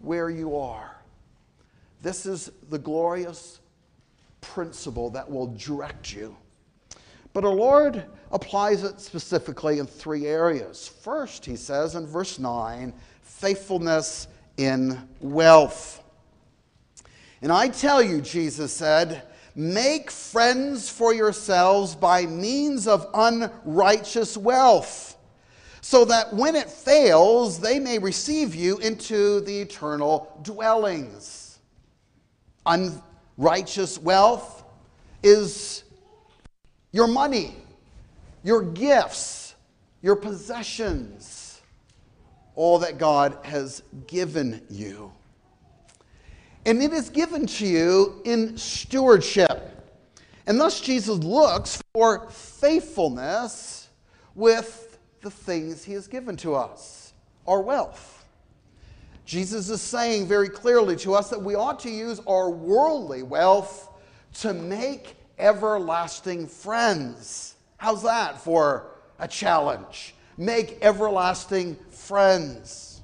where 0.00 0.30
you 0.30 0.56
are. 0.56 0.93
This 2.04 2.26
is 2.26 2.52
the 2.68 2.78
glorious 2.78 3.60
principle 4.42 5.08
that 5.10 5.30
will 5.30 5.46
direct 5.46 6.12
you. 6.12 6.36
But 7.32 7.46
our 7.46 7.54
Lord 7.54 8.04
applies 8.30 8.84
it 8.84 9.00
specifically 9.00 9.78
in 9.78 9.86
three 9.86 10.26
areas. 10.26 10.86
First, 10.86 11.46
he 11.46 11.56
says 11.56 11.94
in 11.94 12.06
verse 12.06 12.38
9, 12.38 12.92
faithfulness 13.22 14.28
in 14.58 15.08
wealth. 15.20 16.04
And 17.40 17.50
I 17.50 17.68
tell 17.68 18.02
you, 18.02 18.20
Jesus 18.20 18.70
said, 18.70 19.22
make 19.54 20.10
friends 20.10 20.90
for 20.90 21.14
yourselves 21.14 21.94
by 21.94 22.26
means 22.26 22.86
of 22.86 23.08
unrighteous 23.14 24.36
wealth, 24.36 25.16
so 25.80 26.04
that 26.04 26.34
when 26.34 26.54
it 26.54 26.68
fails, 26.68 27.60
they 27.60 27.78
may 27.78 27.98
receive 27.98 28.54
you 28.54 28.76
into 28.80 29.40
the 29.40 29.58
eternal 29.58 30.38
dwellings. 30.42 31.43
Unrighteous 32.66 33.98
wealth 33.98 34.64
is 35.22 35.84
your 36.92 37.06
money, 37.06 37.56
your 38.42 38.62
gifts, 38.62 39.54
your 40.02 40.16
possessions, 40.16 41.60
all 42.54 42.78
that 42.80 42.98
God 42.98 43.38
has 43.42 43.82
given 44.06 44.62
you 44.70 45.12
and 46.66 46.82
it 46.82 46.92
is 46.92 47.10
given 47.10 47.46
to 47.46 47.66
you 47.66 48.20
in 48.24 48.56
stewardship. 48.56 49.70
And 50.46 50.60
thus, 50.60 50.80
Jesus 50.80 51.18
looks 51.18 51.82
for 51.92 52.28
faithfulness 52.30 53.88
with 54.34 54.98
the 55.20 55.30
things 55.30 55.84
he 55.84 55.92
has 55.94 56.06
given 56.06 56.36
to 56.38 56.54
us, 56.54 57.12
our 57.46 57.60
wealth. 57.60 58.23
Jesus 59.24 59.70
is 59.70 59.80
saying 59.80 60.26
very 60.26 60.48
clearly 60.48 60.96
to 60.96 61.14
us 61.14 61.30
that 61.30 61.40
we 61.40 61.54
ought 61.54 61.80
to 61.80 61.90
use 61.90 62.20
our 62.26 62.50
worldly 62.50 63.22
wealth 63.22 63.88
to 64.40 64.52
make 64.52 65.16
everlasting 65.38 66.46
friends. 66.46 67.54
How's 67.78 68.02
that 68.02 68.40
for 68.40 68.92
a 69.18 69.26
challenge? 69.26 70.14
Make 70.36 70.78
everlasting 70.82 71.76
friends. 71.90 73.00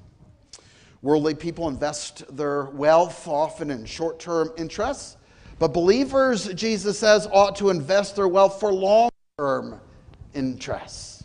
Worldly 1.01 1.33
people 1.33 1.67
invest 1.67 2.35
their 2.35 2.65
wealth 2.65 3.27
often 3.27 3.71
in 3.71 3.85
short 3.85 4.19
term 4.19 4.51
interests, 4.57 5.17
but 5.57 5.69
believers, 5.69 6.47
Jesus 6.53 6.99
says, 6.99 7.27
ought 7.31 7.55
to 7.55 7.69
invest 7.69 8.15
their 8.15 8.27
wealth 8.27 8.59
for 8.59 8.71
long 8.71 9.09
term 9.37 9.79
interests. 10.35 11.23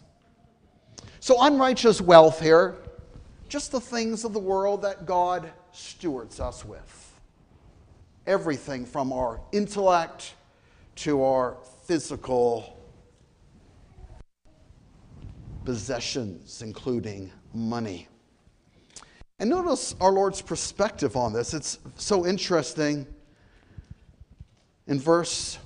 So, 1.21 1.43
unrighteous 1.43 2.01
wealth 2.01 2.41
here, 2.41 2.77
just 3.49 3.73
the 3.73 3.81
things 3.81 4.25
of 4.25 4.33
the 4.33 4.41
world 4.41 4.83
that 4.83 5.07
God 5.07 5.51
stewards 5.73 6.41
us 6.41 6.65
with. 6.65 7.13
Everything 8.27 8.85
from 8.85 9.13
our 9.13 9.41
intellect 9.53 10.35
to 10.97 11.23
our 11.23 11.57
physical 11.85 12.77
possessions, 15.65 16.63
including 16.63 17.31
money. 17.53 18.09
And 19.39 19.51
notice 19.51 19.95
our 20.01 20.13
Lord's 20.13 20.41
perspective 20.41 21.15
on 21.17 21.33
this. 21.33 21.53
It's 21.53 21.79
so 21.97 22.27
interesting. 22.27 23.07
In 24.87 24.99
verse 24.99 25.59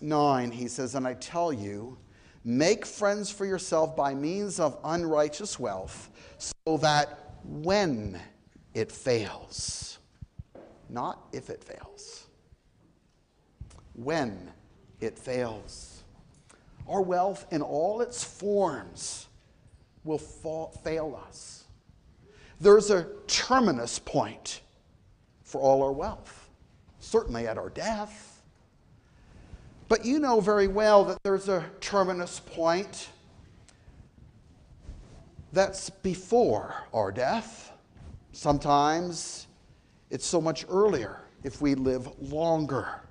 9, 0.00 0.50
he 0.50 0.66
says, 0.66 0.94
And 0.94 1.06
I 1.06 1.14
tell 1.14 1.52
you, 1.52 1.96
make 2.44 2.84
friends 2.84 3.30
for 3.30 3.46
yourself 3.46 3.94
by 3.94 4.14
means 4.14 4.58
of 4.58 4.78
unrighteous 4.82 5.60
wealth, 5.60 6.07
so 6.38 6.76
that 6.78 7.36
when 7.44 8.20
it 8.74 8.90
fails, 8.90 9.98
not 10.88 11.26
if 11.32 11.50
it 11.50 11.62
fails, 11.62 12.26
when 13.94 14.50
it 15.00 15.18
fails, 15.18 16.02
our 16.88 17.02
wealth 17.02 17.46
in 17.50 17.60
all 17.60 18.00
its 18.00 18.24
forms 18.24 19.26
will 20.04 20.18
fall, 20.18 20.70
fail 20.84 21.20
us. 21.28 21.64
There's 22.60 22.90
a 22.90 23.06
terminus 23.26 23.98
point 23.98 24.62
for 25.42 25.60
all 25.60 25.82
our 25.82 25.92
wealth, 25.92 26.48
certainly 26.98 27.46
at 27.46 27.58
our 27.58 27.70
death. 27.70 28.42
But 29.88 30.04
you 30.04 30.18
know 30.18 30.40
very 30.40 30.68
well 30.68 31.04
that 31.04 31.18
there's 31.22 31.48
a 31.48 31.64
terminus 31.80 32.40
point 32.40 33.08
that's 35.52 35.90
before 35.90 36.74
our 36.92 37.10
death. 37.10 37.72
Sometimes 38.32 39.46
it's 40.10 40.26
so 40.26 40.40
much 40.40 40.64
earlier 40.68 41.20
if 41.44 41.60
we 41.60 41.74
live 41.74 42.08
longer. 42.20 43.02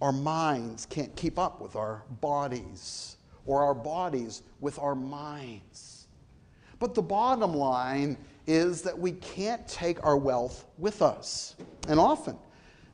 Our 0.00 0.12
minds 0.12 0.86
can't 0.86 1.14
keep 1.16 1.38
up 1.38 1.60
with 1.60 1.76
our 1.76 2.04
bodies, 2.20 3.16
or 3.44 3.62
our 3.62 3.74
bodies 3.74 4.42
with 4.60 4.78
our 4.78 4.94
minds. 4.94 6.06
But 6.78 6.94
the 6.94 7.02
bottom 7.02 7.54
line 7.54 8.16
is 8.46 8.80
that 8.82 8.98
we 8.98 9.12
can't 9.12 9.66
take 9.68 10.02
our 10.04 10.16
wealth 10.16 10.64
with 10.78 11.02
us. 11.02 11.54
And 11.88 12.00
often, 12.00 12.36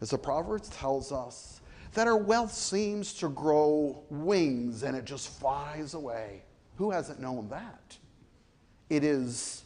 as 0.01 0.11
the 0.11 0.19
Proverbs 0.19 0.69
tells 0.71 1.13
us, 1.13 1.61
that 1.95 2.09
our 2.09 2.17
wealth 2.17 2.53
seems 2.53 3.15
to 3.15 3.29
grow 3.29 4.03
wings 4.11 4.83
and 4.83 4.97
it 4.97 5.05
just 5.05 5.39
flies 5.41 5.95
away. 5.95 6.43
Who 6.77 6.91
hasn't 6.91 7.21
known 7.21 7.49
that? 7.49 7.97
It 8.89 9.05
is 9.05 9.65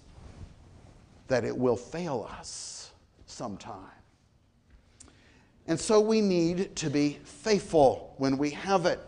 that 1.29 1.45
it 1.45 1.57
will 1.57 1.77
fail 1.77 2.29
us 2.39 2.91
sometime. 3.27 3.77
And 5.67 5.79
so 5.79 6.01
we 6.01 6.21
need 6.21 6.75
to 6.77 6.91
be 6.91 7.19
faithful 7.25 8.15
when 8.19 8.39
we 8.39 8.51
have 8.51 8.87
it. 8.87 8.99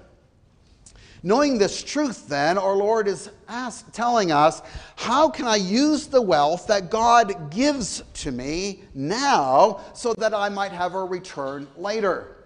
Knowing 1.25 1.57
this 1.57 1.83
truth, 1.83 2.29
then, 2.29 2.59
our 2.59 2.75
Lord 2.75 3.07
is 3.07 3.31
ask, 3.49 3.91
telling 3.93 4.33
us, 4.33 4.61
How 4.97 5.29
can 5.29 5.47
I 5.47 5.57
use 5.57 6.09
the 6.09 6.21
wealth 6.23 6.67
that 6.67 6.91
God 6.91 7.51
gives 7.51 8.03
to 8.15 8.33
me 8.33 8.83
now 8.93 9.81
so 9.95 10.15
that 10.15 10.35
I 10.35 10.49
might 10.49 10.73
have 10.73 10.95
a 10.95 11.05
return 11.05 11.69
later? 11.77 12.45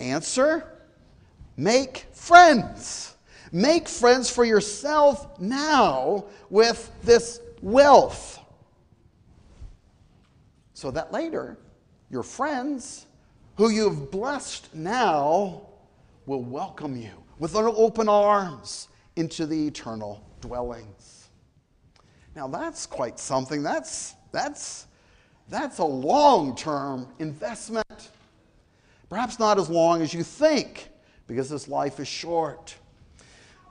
Answer 0.00 0.64
Make 1.56 2.06
friends. 2.12 3.15
Make 3.56 3.88
friends 3.88 4.28
for 4.28 4.44
yourself 4.44 5.40
now 5.40 6.26
with 6.50 6.92
this 7.02 7.40
wealth. 7.62 8.38
So 10.74 10.90
that 10.90 11.10
later, 11.10 11.56
your 12.10 12.22
friends 12.22 13.06
who 13.56 13.70
you've 13.70 14.10
blessed 14.10 14.74
now 14.74 15.62
will 16.26 16.42
welcome 16.42 17.00
you 17.00 17.12
with 17.38 17.56
open 17.56 18.10
arms 18.10 18.88
into 19.16 19.46
the 19.46 19.68
eternal 19.68 20.22
dwellings. 20.42 21.30
Now 22.34 22.48
that's 22.48 22.84
quite 22.84 23.18
something. 23.18 23.62
That's, 23.62 24.16
that's, 24.32 24.86
that's 25.48 25.78
a 25.78 25.84
long 25.84 26.54
term 26.56 27.08
investment. 27.20 28.10
Perhaps 29.08 29.38
not 29.38 29.58
as 29.58 29.70
long 29.70 30.02
as 30.02 30.12
you 30.12 30.22
think, 30.22 30.90
because 31.26 31.48
this 31.48 31.68
life 31.68 31.98
is 32.00 32.06
short. 32.06 32.76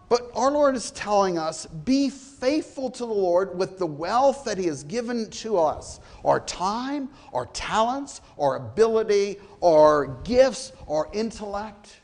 But 0.08 0.30
our 0.36 0.52
Lord 0.52 0.76
is 0.76 0.92
telling 0.92 1.38
us 1.38 1.66
be 1.66 2.10
faithful 2.10 2.92
to 2.92 3.06
the 3.06 3.14
Lord 3.14 3.58
with 3.58 3.80
the 3.80 3.88
wealth 3.88 4.44
that 4.46 4.58
He 4.58 4.68
has 4.68 4.84
given 4.84 5.30
to 5.32 5.58
us 5.58 6.00
our 6.24 6.40
time, 6.42 7.10
our 7.34 7.48
talents, 7.48 8.22
our 8.38 8.56
ability, 8.58 9.38
our 9.64 10.08
gifts, 10.24 10.74
our 10.88 11.10
intellect 11.14 12.02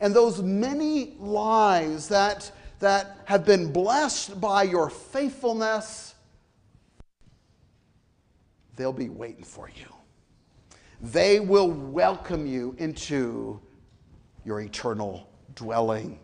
and 0.00 0.14
those 0.14 0.42
many 0.42 1.14
lives 1.18 2.08
that, 2.08 2.50
that 2.78 3.18
have 3.26 3.44
been 3.44 3.70
blessed 3.70 4.40
by 4.40 4.62
your 4.62 4.88
faithfulness, 4.88 6.14
they'll 8.76 8.92
be 8.92 9.10
waiting 9.10 9.44
for 9.44 9.68
you. 9.68 9.86
They 11.02 11.40
will 11.40 11.70
welcome 11.70 12.46
you 12.46 12.74
into 12.78 13.60
your 14.44 14.60
eternal 14.60 15.28
dwelling. 15.54 16.18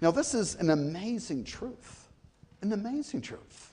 Now, 0.00 0.10
this 0.10 0.34
is 0.34 0.54
an 0.56 0.70
amazing 0.70 1.44
truth, 1.44 2.08
an 2.62 2.72
amazing 2.72 3.20
truth. 3.20 3.72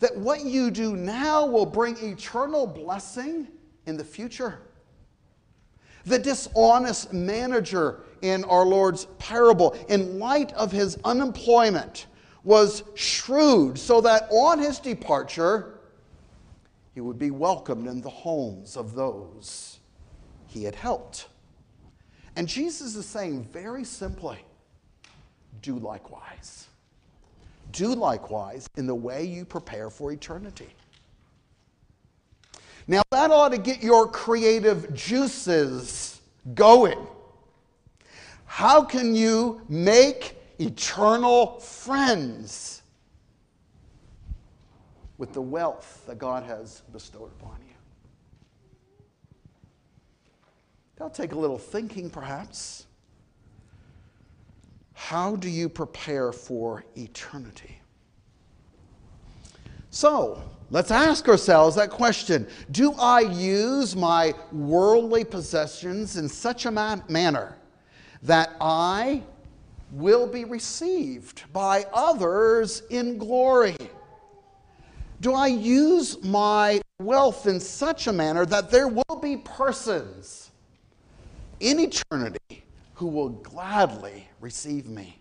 That 0.00 0.16
what 0.16 0.44
you 0.44 0.70
do 0.70 0.96
now 0.96 1.44
will 1.46 1.66
bring 1.66 1.96
eternal 1.98 2.66
blessing 2.66 3.48
in 3.86 3.96
the 3.96 4.04
future. 4.04 4.60
The 6.06 6.18
dishonest 6.18 7.12
manager 7.12 8.00
in 8.22 8.44
our 8.44 8.64
Lord's 8.64 9.06
parable, 9.18 9.76
in 9.88 10.18
light 10.18 10.52
of 10.54 10.72
his 10.72 10.96
unemployment, 11.04 12.06
was 12.44 12.82
shrewd 12.94 13.78
so 13.78 14.00
that 14.00 14.28
on 14.30 14.58
his 14.58 14.78
departure, 14.78 15.80
he 16.94 17.00
would 17.00 17.18
be 17.18 17.30
welcomed 17.30 17.86
in 17.86 18.00
the 18.00 18.08
homes 18.08 18.76
of 18.76 18.94
those 18.94 19.80
he 20.46 20.64
had 20.64 20.74
helped. 20.74 21.26
And 22.36 22.48
Jesus 22.48 22.94
is 22.94 23.04
saying 23.04 23.44
very 23.52 23.84
simply 23.84 24.38
do 25.62 25.78
likewise. 25.78 26.66
Do 27.72 27.94
likewise 27.94 28.68
in 28.76 28.86
the 28.86 28.94
way 28.94 29.24
you 29.24 29.44
prepare 29.44 29.90
for 29.90 30.12
eternity. 30.12 30.68
Now, 32.86 33.02
that 33.10 33.30
ought 33.30 33.50
to 33.50 33.58
get 33.58 33.82
your 33.82 34.08
creative 34.08 34.94
juices 34.94 36.20
going. 36.54 37.06
How 38.46 38.82
can 38.82 39.14
you 39.14 39.60
make 39.68 40.36
eternal 40.58 41.60
friends 41.60 42.82
with 45.18 45.34
the 45.34 45.42
wealth 45.42 46.04
that 46.06 46.18
God 46.18 46.44
has 46.44 46.80
bestowed 46.92 47.30
upon 47.40 47.58
you? 47.60 47.74
That'll 50.96 51.10
take 51.10 51.32
a 51.32 51.38
little 51.38 51.58
thinking, 51.58 52.08
perhaps. 52.08 52.86
How 55.08 55.36
do 55.36 55.48
you 55.48 55.70
prepare 55.70 56.32
for 56.32 56.84
eternity? 56.94 57.80
So, 59.88 60.42
Let's 60.70 60.90
ask 60.90 61.26
ourselves 61.30 61.76
that 61.76 61.88
question 61.88 62.46
Do 62.70 62.92
I 62.92 63.20
use 63.20 63.96
my 63.96 64.34
worldly 64.52 65.24
possessions 65.24 66.18
in 66.18 66.28
such 66.28 66.66
a 66.66 66.70
man- 66.70 67.04
manner 67.08 67.56
that 68.22 68.54
I 68.60 69.22
will 69.92 70.26
be 70.26 70.44
received 70.44 71.50
by 71.54 71.86
others 71.94 72.82
in 72.90 73.16
glory? 73.16 73.78
Do 75.22 75.32
I 75.32 75.46
use 75.46 76.22
my 76.22 76.82
wealth 77.00 77.46
in 77.46 77.60
such 77.60 78.08
a 78.08 78.12
manner 78.12 78.44
that 78.44 78.70
there 78.70 78.88
will 78.88 79.18
be 79.22 79.38
persons 79.38 80.50
in 81.60 81.80
eternity 81.80 82.66
who 82.98 83.06
will 83.06 83.30
gladly 83.30 84.28
receive 84.40 84.86
me? 84.88 85.18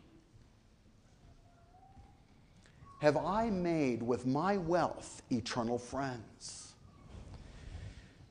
have 2.99 3.17
I 3.17 3.49
made 3.49 4.01
with 4.01 4.25
my 4.25 4.57
wealth 4.57 5.21
eternal 5.29 5.77
friends? 5.77 6.73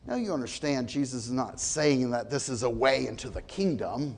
Now 0.06 0.16
you 0.16 0.32
understand, 0.32 0.88
Jesus 0.88 1.26
is 1.26 1.32
not 1.32 1.61
saying 1.61 2.11
that 2.11 2.30
this 2.30 2.48
is 2.48 2.62
a 2.62 2.70
way 2.70 3.06
into 3.06 3.28
the 3.28 3.42
kingdom. 3.42 4.16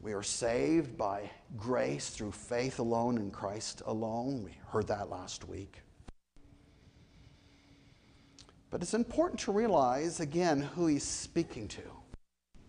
We 0.00 0.12
are 0.12 0.22
saved 0.22 0.96
by 0.96 1.30
grace 1.56 2.10
through 2.10 2.32
faith 2.32 2.78
alone 2.78 3.18
in 3.18 3.30
Christ 3.30 3.82
alone. 3.86 4.42
We 4.44 4.52
heard 4.68 4.86
that 4.88 5.10
last 5.10 5.48
week. 5.48 5.82
But 8.70 8.82
it's 8.82 8.94
important 8.94 9.40
to 9.40 9.52
realize, 9.52 10.20
again, 10.20 10.60
who 10.60 10.86
he's 10.86 11.04
speaking 11.04 11.68
to. 11.68 11.82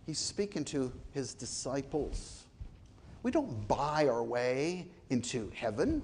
He's 0.06 0.18
speaking 0.18 0.64
to 0.66 0.92
his 1.12 1.34
disciples. 1.34 2.44
We 3.22 3.30
don't 3.30 3.68
buy 3.68 4.08
our 4.08 4.22
way 4.22 4.86
into 5.10 5.50
heaven. 5.54 6.02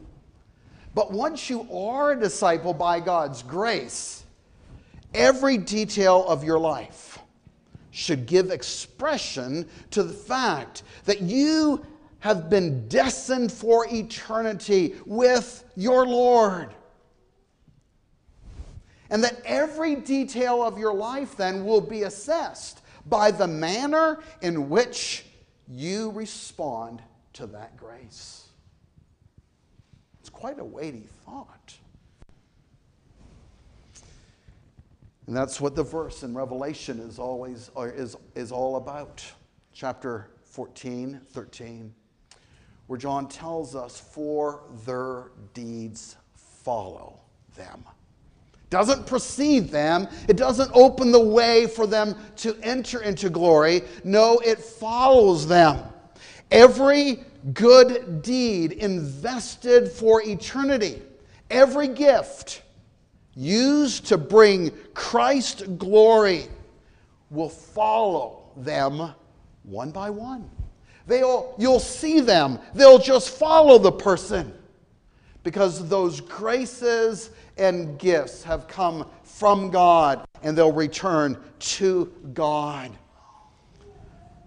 But 0.94 1.12
once 1.12 1.50
you 1.50 1.66
are 1.72 2.12
a 2.12 2.20
disciple 2.20 2.74
by 2.74 3.00
God's 3.00 3.42
grace, 3.42 4.24
every 5.14 5.59
detail 5.59 6.26
of 6.26 6.44
your 6.44 6.59
life 6.59 7.18
should 7.90 8.26
give 8.26 8.50
expression 8.50 9.68
to 9.90 10.02
the 10.02 10.12
fact 10.12 10.82
that 11.06 11.22
you 11.22 11.85
have 12.18 12.50
been 12.50 12.87
destined 12.88 13.50
for 13.50 13.87
eternity 13.90 14.94
with 15.06 15.64
your 15.76 16.06
Lord. 16.06 16.74
And 19.09 19.22
that 19.24 19.40
every 19.44 19.94
detail 19.96 20.62
of 20.62 20.78
your 20.78 20.94
life 20.94 21.37
then 21.37 21.64
will 21.64 21.80
be 21.80 22.02
assessed 22.02 22.82
by 23.09 23.31
the 23.31 23.47
manner 23.47 24.21
in 24.42 24.69
which 24.69 25.25
you 25.69 26.11
respond 26.11 27.03
to 27.35 27.47
that 27.47 27.77
grace. 27.77 28.49
It's 30.21 30.31
quite 30.31 30.59
a 30.59 30.64
weighty 30.64 31.07
thought. 31.25 31.75
And 35.27 35.37
that's 35.37 35.61
what 35.61 35.75
the 35.75 35.83
verse 35.83 36.23
in 36.23 36.35
Revelation 36.35 37.01
is 37.01 37.19
always 37.19 37.71
is, 37.77 38.16
is 38.35 38.53
all 38.53 38.77
about. 38.77 39.25
Chapter 39.73 40.31
14, 40.45 41.21
13, 41.33 41.95
where 42.87 42.99
John 42.99 43.29
tells 43.29 43.75
us, 43.75 44.01
For 44.01 44.62
their 44.87 45.33
deeds 45.53 46.16
follow 46.35 47.21
them. 47.57 47.85
Doesn't 48.68 49.07
precede 49.07 49.68
them, 49.68 50.09
it 50.29 50.37
doesn't 50.37 50.70
open 50.74 51.12
the 51.12 51.20
way 51.20 51.66
for 51.66 51.87
them 51.87 52.16
to 52.37 52.57
enter 52.62 53.02
into 53.02 53.31
glory. 53.31 53.83
No, 54.02 54.38
it 54.40 54.59
follows 54.59 55.46
them. 55.46 55.85
Every 56.50 57.24
good 57.52 58.22
deed 58.22 58.72
invested 58.72 59.90
for 59.90 60.22
eternity, 60.22 61.02
every 61.48 61.88
gift 61.88 62.62
used 63.37 64.07
to 64.07 64.18
bring 64.18 64.70
Christ 64.94 65.79
glory 65.79 66.46
will 67.31 67.50
follow 67.50 68.50
them 68.57 69.12
one 69.62 69.90
by 69.90 70.11
one. 70.11 70.50
They'll, 71.07 71.55
you'll 71.59 71.79
see 71.79 72.20
them, 72.20 72.59
they'll 72.74 72.98
just 72.98 73.31
follow 73.31 73.79
the 73.79 73.92
person 73.92 74.52
because 75.44 75.88
those 75.88 76.20
graces 76.20 77.31
and 77.57 77.99
gifts 77.99 78.42
have 78.42 78.69
come 78.69 79.09
from 79.23 79.71
God 79.71 80.27
and 80.42 80.57
they'll 80.57 80.73
return 80.73 81.38
to 81.59 82.12
God. 82.35 82.90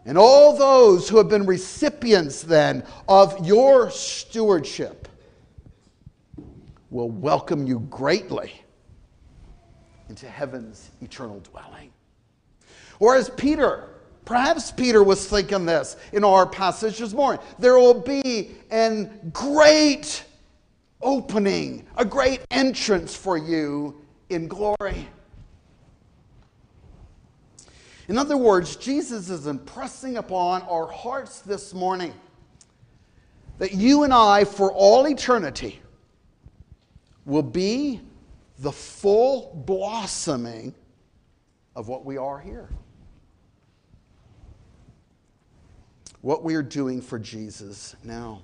And 0.06 0.17
all 0.17 0.58
those 0.58 1.10
who 1.10 1.17
have 1.17 1.30
been 1.30 1.45
recipients 1.45 2.41
then 2.41 2.84
of 3.08 3.45
your 3.45 3.91
stewardship 3.91 5.08
will 6.89 7.10
welcome 7.10 7.67
you 7.67 7.80
greatly 7.82 8.52
into 10.10 10.28
heaven's 10.28 10.89
eternal 11.02 11.39
dwelling. 11.41 11.91
Or 13.00 13.15
as 13.15 13.30
Peter, 13.30 13.89
perhaps 14.26 14.72
Peter 14.72 15.04
was 15.04 15.28
thinking 15.28 15.65
this 15.65 15.95
in 16.12 16.24
our 16.24 16.45
passage 16.48 16.98
this 16.98 17.13
morning, 17.13 17.41
there 17.60 17.78
will 17.78 18.02
be 18.02 18.56
a 18.72 19.08
great 19.32 20.24
opening, 21.01 21.88
a 21.97 22.05
great 22.05 22.41
entrance 22.51 23.15
for 23.15 23.38
you 23.38 24.01
in 24.29 24.47
glory. 24.47 25.07
In 28.07 28.17
other 28.17 28.38
words, 28.38 28.75
Jesus 28.75 29.29
is 29.29 29.45
impressing 29.45 30.17
upon 30.17 30.63
our 30.63 30.88
hearts 30.88 31.41
this 31.41 31.73
morning 31.73 32.13
that 33.59 33.73
you 33.73 34.03
and 34.03 34.13
I, 34.13 34.45
for 34.45 34.71
all 34.71 35.07
eternity, 35.07 35.81
will 37.25 37.43
be 37.43 38.01
the 38.59 38.71
full 38.71 39.63
blossoming 39.65 40.73
of 41.75 41.88
what 41.88 42.03
we 42.03 42.17
are 42.17 42.39
here. 42.39 42.69
What 46.21 46.43
we 46.43 46.55
are 46.55 46.63
doing 46.63 47.01
for 47.01 47.19
Jesus 47.19 47.95
now. 48.03 48.41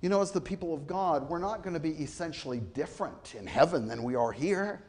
You 0.00 0.08
know, 0.08 0.20
as 0.20 0.30
the 0.30 0.40
people 0.40 0.72
of 0.72 0.86
God, 0.86 1.28
we're 1.28 1.40
not 1.40 1.62
going 1.62 1.74
to 1.74 1.80
be 1.80 1.90
essentially 1.90 2.58
different 2.58 3.34
in 3.34 3.46
heaven 3.46 3.88
than 3.88 4.04
we 4.04 4.14
are 4.14 4.30
here. 4.30 4.80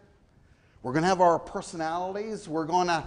We're 0.84 0.94
going 0.94 1.04
to 1.04 1.10
have 1.10 1.22
our 1.22 1.40
personalities. 1.40 2.48
We're 2.48 2.66
going 2.66 2.88
to 2.88 3.04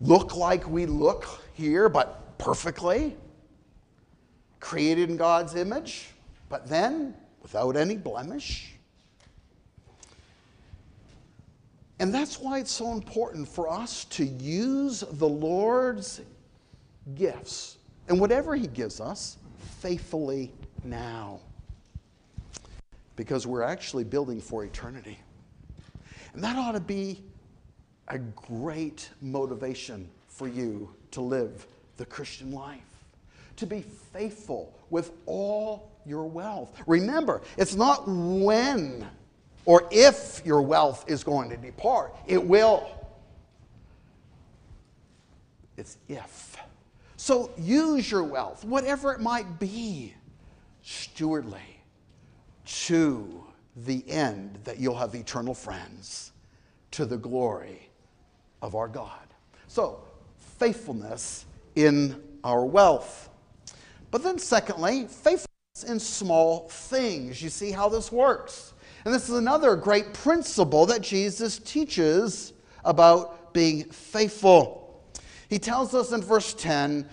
look 0.00 0.36
like 0.36 0.68
we 0.68 0.86
look 0.86 1.26
here, 1.54 1.88
but 1.88 2.38
perfectly. 2.38 3.16
Created 4.60 5.10
in 5.10 5.16
God's 5.16 5.56
image, 5.56 6.10
but 6.48 6.68
then 6.68 7.14
without 7.42 7.76
any 7.76 7.96
blemish. 7.96 8.74
And 11.98 12.14
that's 12.14 12.38
why 12.38 12.60
it's 12.60 12.70
so 12.70 12.92
important 12.92 13.48
for 13.48 13.68
us 13.68 14.04
to 14.06 14.24
use 14.24 15.00
the 15.00 15.28
Lord's 15.28 16.20
gifts 17.14 17.76
and 18.08 18.20
whatever 18.20 18.54
He 18.54 18.66
gives 18.68 19.00
us 19.00 19.36
faithfully 19.80 20.52
now. 20.84 21.40
Because 23.16 23.46
we're 23.46 23.62
actually 23.62 24.04
building 24.04 24.40
for 24.40 24.64
eternity. 24.64 25.18
And 26.34 26.42
that 26.42 26.56
ought 26.56 26.72
to 26.72 26.80
be 26.80 27.22
a 28.08 28.18
great 28.18 29.10
motivation 29.20 30.08
for 30.28 30.48
you 30.48 30.94
to 31.10 31.20
live 31.20 31.66
the 31.98 32.06
Christian 32.06 32.52
life, 32.52 32.80
to 33.56 33.66
be 33.66 33.82
faithful 34.12 34.74
with 34.90 35.12
all 35.26 35.92
your 36.04 36.24
wealth. 36.24 36.74
Remember, 36.86 37.42
it's 37.56 37.74
not 37.74 38.04
when 38.06 39.06
or 39.64 39.86
if 39.90 40.42
your 40.44 40.62
wealth 40.62 41.04
is 41.06 41.22
going 41.22 41.50
to 41.50 41.56
depart. 41.56 42.16
It 42.26 42.42
will. 42.42 42.90
It's 45.76 45.96
if. 46.08 46.56
So 47.16 47.50
use 47.56 48.10
your 48.10 48.24
wealth, 48.24 48.64
whatever 48.64 49.12
it 49.12 49.20
might 49.20 49.60
be, 49.60 50.14
stewardly 50.82 51.80
to 52.64 53.44
the 53.76 54.08
end 54.08 54.58
that 54.64 54.78
you'll 54.78 54.96
have 54.96 55.14
eternal 55.14 55.54
friends 55.54 56.32
to 56.90 57.04
the 57.06 57.16
glory 57.16 57.88
of 58.60 58.74
our 58.74 58.88
God. 58.88 59.10
So, 59.68 60.02
faithfulness 60.58 61.46
in 61.74 62.22
our 62.44 62.64
wealth. 62.64 63.30
But 64.10 64.22
then, 64.22 64.38
secondly, 64.38 65.06
faithfulness 65.06 65.46
in 65.86 65.98
small 65.98 66.68
things. 66.68 67.42
You 67.42 67.48
see 67.48 67.70
how 67.70 67.88
this 67.88 68.12
works. 68.12 68.74
And 69.04 69.12
this 69.12 69.28
is 69.28 69.36
another 69.36 69.74
great 69.74 70.12
principle 70.12 70.86
that 70.86 71.00
Jesus 71.00 71.58
teaches 71.58 72.52
about 72.84 73.52
being 73.52 73.84
faithful. 73.84 75.02
He 75.48 75.58
tells 75.58 75.94
us 75.94 76.12
in 76.12 76.22
verse 76.22 76.54
10 76.54 77.08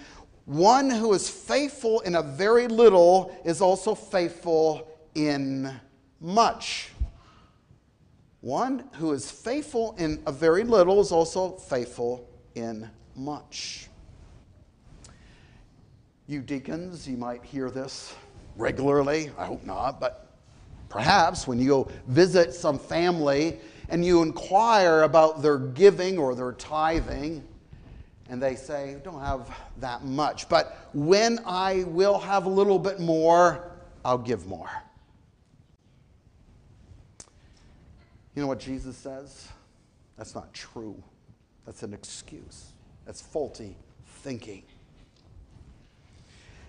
one 0.49 0.89
who 0.89 1.13
is 1.13 1.29
faithful 1.29 1.99
in 2.01 2.15
a 2.15 2.23
very 2.23 2.67
little 2.67 3.35
is 3.45 3.62
also 3.62 3.93
faithful 3.93 4.88
in 5.15 5.71
much. 6.19 6.89
One 8.41 8.89
who 8.93 9.12
is 9.12 9.29
faithful 9.29 9.95
in 9.97 10.21
a 10.25 10.31
very 10.31 10.63
little 10.63 11.01
is 11.01 11.12
also 11.12 11.51
faithful 11.51 12.27
in 12.55 12.89
much. 13.15 13.89
You 16.25 16.41
deacons, 16.41 17.07
you 17.07 17.17
might 17.17 17.43
hear 17.43 17.69
this 17.69 18.15
regularly. 18.55 19.31
I 19.38 19.45
hope 19.45 19.63
not, 19.65 19.99
but 19.99 20.29
Perhaps 20.89 21.47
when 21.47 21.59
you 21.59 21.67
go 21.67 21.91
visit 22.07 22.53
some 22.53 22.79
family 22.79 23.59
and 23.89 24.03
you 24.03 24.23
inquire 24.23 25.03
about 25.03 25.41
their 25.41 25.59
giving 25.59 26.17
or 26.17 26.35
their 26.35 26.53
tithing, 26.53 27.43
and 28.29 28.41
they 28.41 28.55
say, 28.55 28.97
don't 29.03 29.19
have 29.19 29.49
that 29.79 30.05
much, 30.05 30.47
but 30.47 30.89
when 30.93 31.39
I 31.45 31.83
will 31.87 32.19
have 32.19 32.45
a 32.45 32.49
little 32.49 32.77
bit 32.77 32.99
more, 32.99 33.71
I'll 34.05 34.19
give 34.19 34.45
more. 34.45 34.69
You 38.35 38.43
know 38.43 38.47
what 38.47 38.59
Jesus 38.59 38.95
says? 38.95 39.49
That's 40.15 40.35
not 40.35 40.53
true. 40.53 41.01
That's 41.65 41.83
an 41.83 41.93
excuse. 41.93 42.71
That's 43.05 43.21
faulty 43.21 43.75
thinking. 44.21 44.63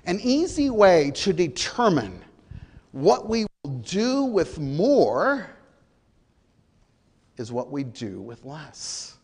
An 0.06 0.18
easy 0.20 0.70
way 0.70 1.10
to 1.16 1.32
determine 1.32 2.24
what 2.92 3.28
we 3.28 3.46
will 3.62 3.74
do 3.80 4.24
with 4.24 4.58
more 4.58 5.50
is 7.36 7.52
what 7.52 7.70
we 7.70 7.84
do 7.84 8.20
with 8.20 8.44
less. 8.44 9.16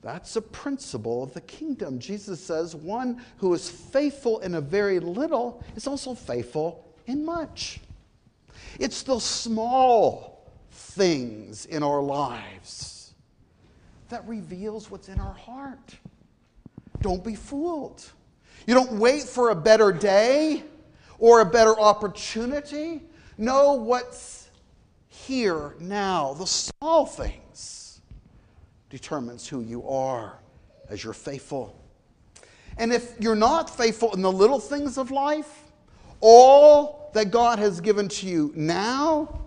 That's 0.00 0.36
a 0.36 0.42
principle 0.42 1.22
of 1.22 1.34
the 1.34 1.40
kingdom. 1.40 1.98
Jesus 1.98 2.42
says, 2.42 2.74
one 2.76 3.20
who 3.38 3.52
is 3.54 3.68
faithful 3.68 4.38
in 4.40 4.54
a 4.54 4.60
very 4.60 5.00
little 5.00 5.62
is 5.74 5.86
also 5.86 6.14
faithful 6.14 6.84
in 7.06 7.24
much. 7.24 7.80
It's 8.78 9.02
the 9.02 9.18
small 9.18 10.46
things 10.70 11.66
in 11.66 11.82
our 11.82 12.00
lives 12.00 13.14
that 14.08 14.26
reveals 14.26 14.90
what's 14.90 15.08
in 15.08 15.18
our 15.18 15.34
heart. 15.34 15.96
Don't 17.00 17.24
be 17.24 17.34
fooled. 17.34 18.04
You 18.66 18.74
don't 18.74 18.92
wait 18.92 19.22
for 19.22 19.50
a 19.50 19.54
better 19.54 19.92
day 19.92 20.62
or 21.18 21.40
a 21.40 21.44
better 21.44 21.78
opportunity. 21.78 23.02
Know 23.36 23.74
what's 23.74 24.48
here 25.08 25.74
now. 25.80 26.34
The 26.34 26.46
small 26.46 27.06
things 27.06 27.47
determines 28.90 29.46
who 29.46 29.60
you 29.60 29.86
are 29.88 30.38
as 30.88 31.04
you're 31.04 31.12
faithful. 31.12 31.74
And 32.78 32.92
if 32.92 33.14
you're 33.20 33.34
not 33.36 33.68
faithful 33.68 34.14
in 34.14 34.22
the 34.22 34.32
little 34.32 34.60
things 34.60 34.98
of 34.98 35.10
life, 35.10 35.64
all 36.20 37.10
that 37.14 37.30
God 37.30 37.58
has 37.58 37.80
given 37.80 38.08
to 38.08 38.26
you 38.26 38.52
now, 38.54 39.40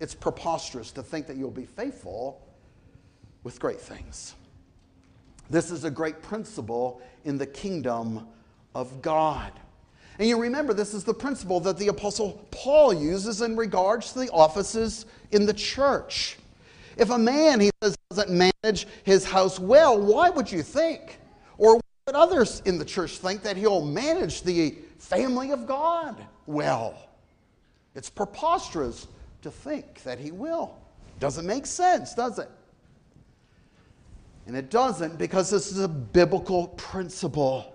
it's 0.00 0.14
preposterous 0.14 0.90
to 0.92 1.02
think 1.02 1.26
that 1.26 1.36
you'll 1.36 1.50
be 1.50 1.64
faithful 1.64 2.42
with 3.44 3.60
great 3.60 3.80
things. 3.80 4.34
This 5.48 5.70
is 5.70 5.84
a 5.84 5.90
great 5.90 6.22
principle 6.22 7.00
in 7.24 7.38
the 7.38 7.46
kingdom 7.46 8.26
of 8.74 9.00
God. 9.00 9.52
And 10.18 10.28
you 10.28 10.40
remember, 10.40 10.74
this 10.74 10.94
is 10.94 11.04
the 11.04 11.14
principle 11.14 11.60
that 11.60 11.78
the 11.78 11.88
Apostle 11.88 12.46
Paul 12.50 12.92
uses 12.92 13.42
in 13.42 13.56
regards 13.56 14.12
to 14.12 14.20
the 14.20 14.30
offices 14.30 15.06
in 15.30 15.46
the 15.46 15.52
church. 15.52 16.38
If 16.96 17.10
a 17.10 17.18
man, 17.18 17.60
he 17.60 17.70
says, 17.82 17.96
doesn't 18.10 18.30
manage 18.30 18.86
his 19.04 19.24
house 19.24 19.58
well, 19.58 20.00
why 20.00 20.30
would 20.30 20.50
you 20.50 20.62
think, 20.62 21.18
or 21.58 21.74
would 21.74 22.14
others 22.14 22.62
in 22.64 22.78
the 22.78 22.84
church 22.84 23.18
think, 23.18 23.42
that 23.42 23.56
he'll 23.56 23.84
manage 23.84 24.42
the 24.42 24.76
family 24.98 25.50
of 25.50 25.66
God 25.66 26.16
well? 26.46 26.96
It's 27.94 28.08
preposterous 28.08 29.06
to 29.42 29.50
think 29.50 30.02
that 30.04 30.18
he 30.18 30.30
will. 30.30 30.76
Doesn't 31.20 31.46
make 31.46 31.66
sense, 31.66 32.14
does 32.14 32.38
it? 32.38 32.50
And 34.46 34.56
it 34.56 34.70
doesn't 34.70 35.18
because 35.18 35.50
this 35.50 35.72
is 35.72 35.80
a 35.80 35.88
biblical 35.88 36.68
principle. 36.68 37.74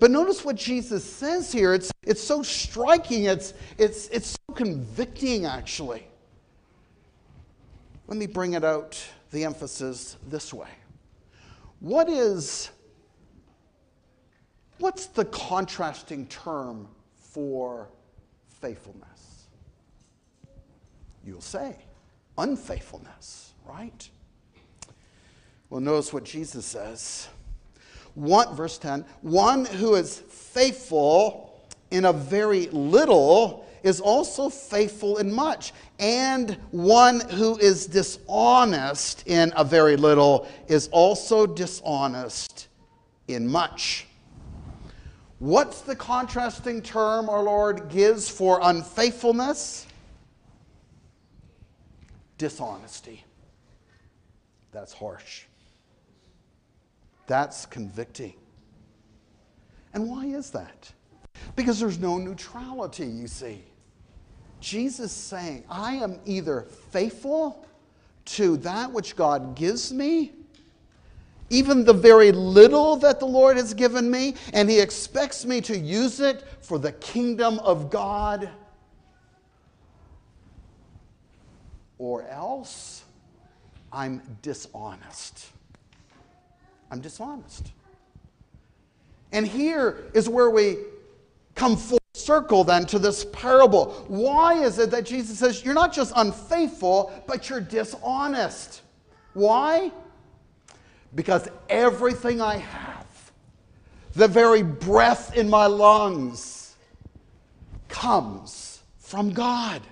But 0.00 0.10
notice 0.10 0.44
what 0.44 0.56
Jesus 0.56 1.04
says 1.04 1.52
here. 1.52 1.72
It's, 1.72 1.90
it's 2.02 2.22
so 2.22 2.42
striking, 2.42 3.24
it's, 3.24 3.54
it's, 3.78 4.08
it's 4.08 4.30
so 4.30 4.54
convicting, 4.54 5.46
actually. 5.46 6.06
Let 8.06 8.18
me 8.18 8.26
bring 8.26 8.52
it 8.52 8.64
out, 8.64 9.02
the 9.30 9.44
emphasis 9.44 10.16
this 10.28 10.52
way. 10.52 10.68
What 11.80 12.08
is, 12.08 12.70
what's 14.78 15.06
the 15.06 15.24
contrasting 15.26 16.26
term 16.26 16.88
for 17.14 17.88
faithfulness? 18.60 19.46
You'll 21.24 21.40
say, 21.40 21.76
unfaithfulness, 22.36 23.52
right? 23.64 24.08
Well, 25.70 25.80
notice 25.80 26.12
what 26.12 26.24
Jesus 26.24 26.66
says. 26.66 27.28
One, 28.14 28.54
verse 28.54 28.78
10 28.78 29.04
one 29.22 29.64
who 29.64 29.94
is 29.96 30.18
faithful 30.18 31.66
in 31.90 32.04
a 32.04 32.12
very 32.12 32.66
little 32.66 33.66
is 33.84 34.00
also 34.00 34.48
faithful 34.48 35.18
in 35.18 35.32
much. 35.32 35.72
And 36.00 36.58
one 36.72 37.20
who 37.20 37.56
is 37.58 37.86
dishonest 37.86 39.28
in 39.28 39.52
a 39.54 39.62
very 39.62 39.96
little 39.96 40.48
is 40.66 40.88
also 40.88 41.46
dishonest 41.46 42.68
in 43.28 43.46
much. 43.46 44.06
What's 45.38 45.82
the 45.82 45.94
contrasting 45.94 46.80
term 46.80 47.28
our 47.28 47.42
Lord 47.42 47.88
gives 47.90 48.28
for 48.28 48.58
unfaithfulness? 48.62 49.86
Dishonesty. 52.38 53.22
That's 54.72 54.92
harsh. 54.92 55.44
That's 57.26 57.66
convicting. 57.66 58.34
And 59.92 60.08
why 60.08 60.24
is 60.24 60.50
that? 60.50 60.90
Because 61.56 61.78
there's 61.78 61.98
no 61.98 62.18
neutrality, 62.18 63.06
you 63.06 63.28
see. 63.28 63.62
Jesus 64.64 65.12
saying, 65.12 65.62
I 65.68 65.96
am 65.96 66.18
either 66.24 66.62
faithful 66.90 67.66
to 68.24 68.56
that 68.58 68.90
which 68.90 69.14
God 69.14 69.54
gives 69.54 69.92
me, 69.92 70.32
even 71.50 71.84
the 71.84 71.92
very 71.92 72.32
little 72.32 72.96
that 72.96 73.20
the 73.20 73.26
Lord 73.26 73.58
has 73.58 73.74
given 73.74 74.10
me, 74.10 74.36
and 74.54 74.70
He 74.70 74.80
expects 74.80 75.44
me 75.44 75.60
to 75.60 75.76
use 75.76 76.18
it 76.18 76.42
for 76.62 76.78
the 76.78 76.92
kingdom 76.92 77.58
of 77.58 77.90
God, 77.90 78.48
or 81.98 82.26
else 82.28 83.04
I'm 83.92 84.22
dishonest. 84.40 85.50
I'm 86.90 87.02
dishonest. 87.02 87.70
And 89.30 89.46
here 89.46 90.04
is 90.14 90.26
where 90.26 90.48
we 90.48 90.78
come 91.54 91.76
full 91.76 91.98
circle 92.14 92.62
then 92.64 92.86
to 92.86 92.98
this 92.98 93.26
parable. 93.32 94.04
Why 94.08 94.54
is 94.54 94.78
it 94.78 94.90
that 94.92 95.04
Jesus 95.04 95.38
says 95.38 95.64
you're 95.64 95.74
not 95.74 95.92
just 95.92 96.12
unfaithful, 96.16 97.12
but 97.26 97.50
you're 97.50 97.60
dishonest? 97.60 98.82
Why? 99.34 99.90
Because 101.14 101.48
everything 101.68 102.40
I 102.40 102.56
have, 102.58 103.32
the 104.14 104.28
very 104.28 104.62
breath 104.62 105.36
in 105.36 105.50
my 105.50 105.66
lungs, 105.66 106.76
comes 107.88 108.80
from 108.98 109.32
God. 109.32 109.82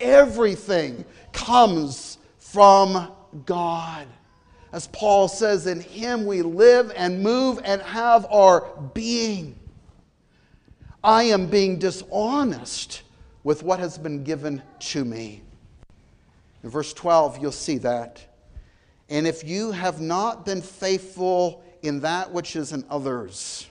Everything 0.00 1.04
comes 1.32 2.18
from 2.38 3.12
God. 3.44 4.06
As 4.72 4.88
Paul 4.88 5.28
says, 5.28 5.66
in 5.66 5.80
him 5.80 6.26
we 6.26 6.42
live 6.42 6.92
and 6.96 7.22
move 7.22 7.60
and 7.64 7.80
have 7.82 8.26
our 8.30 8.66
being. 8.92 9.56
I 11.04 11.24
am 11.24 11.48
being 11.48 11.78
dishonest 11.78 13.02
with 13.42 13.62
what 13.62 13.78
has 13.78 13.98
been 13.98 14.24
given 14.24 14.62
to 14.78 15.04
me. 15.04 15.42
In 16.62 16.70
verse 16.70 16.94
12, 16.94 17.42
you'll 17.42 17.52
see 17.52 17.76
that. 17.78 18.26
And 19.10 19.26
if 19.26 19.44
you 19.44 19.72
have 19.72 20.00
not 20.00 20.46
been 20.46 20.62
faithful 20.62 21.62
in 21.82 22.00
that 22.00 22.32
which 22.32 22.56
is 22.56 22.72
in 22.72 22.86
others, 22.88 23.68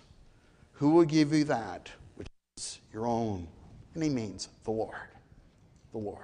who 0.74 0.92
will 0.92 1.06
give 1.06 1.34
you 1.34 1.44
that 1.46 1.90
which 2.18 2.28
is 2.58 2.80
your 2.94 3.08
own? 3.08 3.48
And 3.96 4.04
he 4.04 4.10
means 4.10 4.50
the 4.64 4.72
Lord. 4.72 4.94
The 5.92 5.98
Lord. 5.98 6.20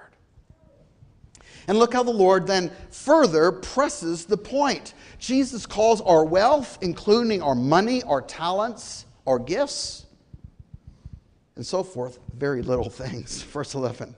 And 1.66 1.76
look 1.76 1.92
how 1.92 2.04
the 2.04 2.12
Lord 2.12 2.46
then 2.46 2.70
further 2.90 3.50
presses 3.50 4.26
the 4.26 4.36
point. 4.36 4.94
Jesus 5.18 5.66
calls 5.66 6.00
our 6.02 6.24
wealth, 6.24 6.78
including 6.82 7.42
our 7.42 7.56
money, 7.56 8.04
our 8.04 8.22
talents, 8.22 9.06
our 9.26 9.40
gifts, 9.40 10.06
and 11.56 11.66
so 11.66 11.82
forth, 11.82 12.18
very 12.36 12.62
little 12.62 12.90
things. 12.90 13.42
Verse 13.42 13.74
11. 13.74 14.14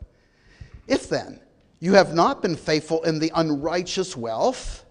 If 0.88 1.08
then 1.08 1.40
you 1.80 1.94
have 1.94 2.14
not 2.14 2.42
been 2.42 2.56
faithful 2.56 3.02
in 3.02 3.18
the 3.18 3.32
unrighteous 3.34 4.16
wealth, 4.16 4.84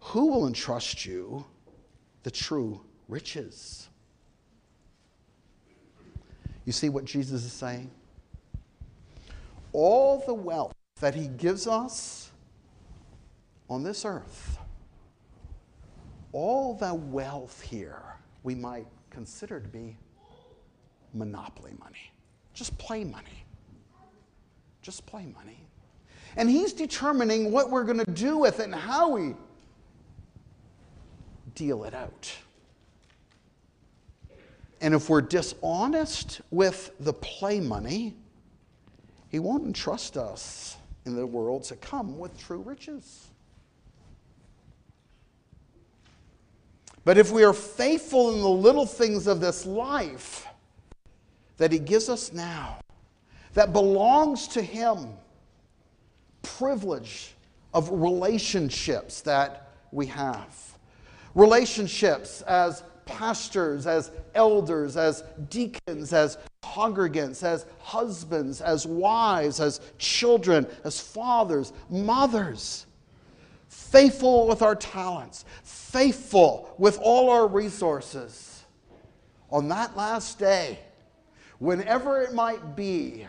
who 0.00 0.26
will 0.26 0.46
entrust 0.46 1.04
you 1.04 1.44
the 2.22 2.30
true 2.30 2.80
riches? 3.08 3.88
You 6.64 6.72
see 6.72 6.88
what 6.88 7.04
Jesus 7.04 7.44
is 7.44 7.52
saying? 7.52 7.90
All 9.72 10.22
the 10.26 10.34
wealth 10.34 10.74
that 11.00 11.14
He 11.14 11.28
gives 11.28 11.66
us 11.66 12.30
on 13.68 13.82
this 13.82 14.04
earth, 14.04 14.58
all 16.32 16.74
the 16.74 16.94
wealth 16.94 17.60
here 17.60 18.02
we 18.42 18.54
might 18.54 18.86
consider 19.10 19.60
to 19.60 19.68
be 19.68 19.96
monopoly 21.14 21.72
money, 21.78 22.12
just 22.52 22.76
play 22.78 23.04
money. 23.04 23.44
Just 24.84 25.06
play 25.06 25.24
money. 25.34 25.58
And 26.36 26.50
He's 26.50 26.74
determining 26.74 27.50
what 27.50 27.70
we're 27.70 27.84
going 27.84 28.04
to 28.04 28.10
do 28.10 28.36
with 28.36 28.60
it 28.60 28.64
and 28.64 28.74
how 28.74 29.10
we 29.10 29.34
deal 31.54 31.84
it 31.84 31.94
out. 31.94 32.30
And 34.82 34.92
if 34.92 35.08
we're 35.08 35.22
dishonest 35.22 36.42
with 36.50 36.90
the 37.00 37.14
play 37.14 37.60
money, 37.60 38.14
He 39.30 39.38
won't 39.38 39.64
entrust 39.64 40.18
us 40.18 40.76
in 41.06 41.16
the 41.16 41.26
world 41.26 41.64
to 41.64 41.76
come 41.76 42.18
with 42.18 42.36
true 42.38 42.60
riches. 42.60 43.28
But 47.06 47.16
if 47.16 47.30
we 47.30 47.44
are 47.44 47.52
faithful 47.52 48.34
in 48.34 48.40
the 48.40 48.48
little 48.48 48.86
things 48.86 49.26
of 49.26 49.40
this 49.40 49.64
life 49.64 50.46
that 51.56 51.72
He 51.72 51.78
gives 51.78 52.08
us 52.08 52.32
now, 52.32 52.78
that 53.54 53.72
belongs 53.72 54.48
to 54.48 54.62
Him, 54.62 55.08
privilege 56.42 57.34
of 57.72 57.90
relationships 57.90 59.20
that 59.22 59.70
we 59.92 60.06
have, 60.06 60.78
relationships 61.34 62.42
as 62.42 62.82
pastors, 63.06 63.86
as 63.86 64.10
elders, 64.34 64.96
as 64.96 65.22
deacons, 65.50 66.12
as 66.12 66.38
congregants, 66.62 67.42
as 67.42 67.66
husbands, 67.80 68.60
as 68.60 68.86
wives, 68.86 69.60
as 69.60 69.80
children, 69.98 70.66
as 70.84 71.00
fathers, 71.00 71.72
mothers. 71.90 72.86
Faithful 73.68 74.46
with 74.46 74.62
our 74.62 74.74
talents, 74.74 75.44
faithful 75.62 76.74
with 76.78 76.98
all 77.00 77.30
our 77.30 77.46
resources. 77.46 78.64
On 79.50 79.68
that 79.68 79.96
last 79.96 80.38
day, 80.38 80.78
whenever 81.58 82.20
it 82.20 82.32
might 82.32 82.76
be, 82.76 83.26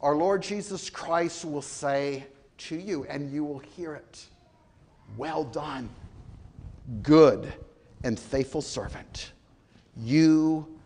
our 0.00 0.14
Lord 0.14 0.42
Jesus 0.42 0.90
Christ 0.90 1.44
will 1.44 1.62
say 1.62 2.24
to 2.58 2.76
you, 2.76 3.04
and 3.04 3.32
you 3.32 3.44
will 3.44 3.58
hear 3.58 3.94
it 3.94 4.26
Well 5.16 5.44
done, 5.44 5.88
good 7.02 7.52
and 8.04 8.18
faithful 8.18 8.62
servant. 8.62 9.32
You 9.96 10.78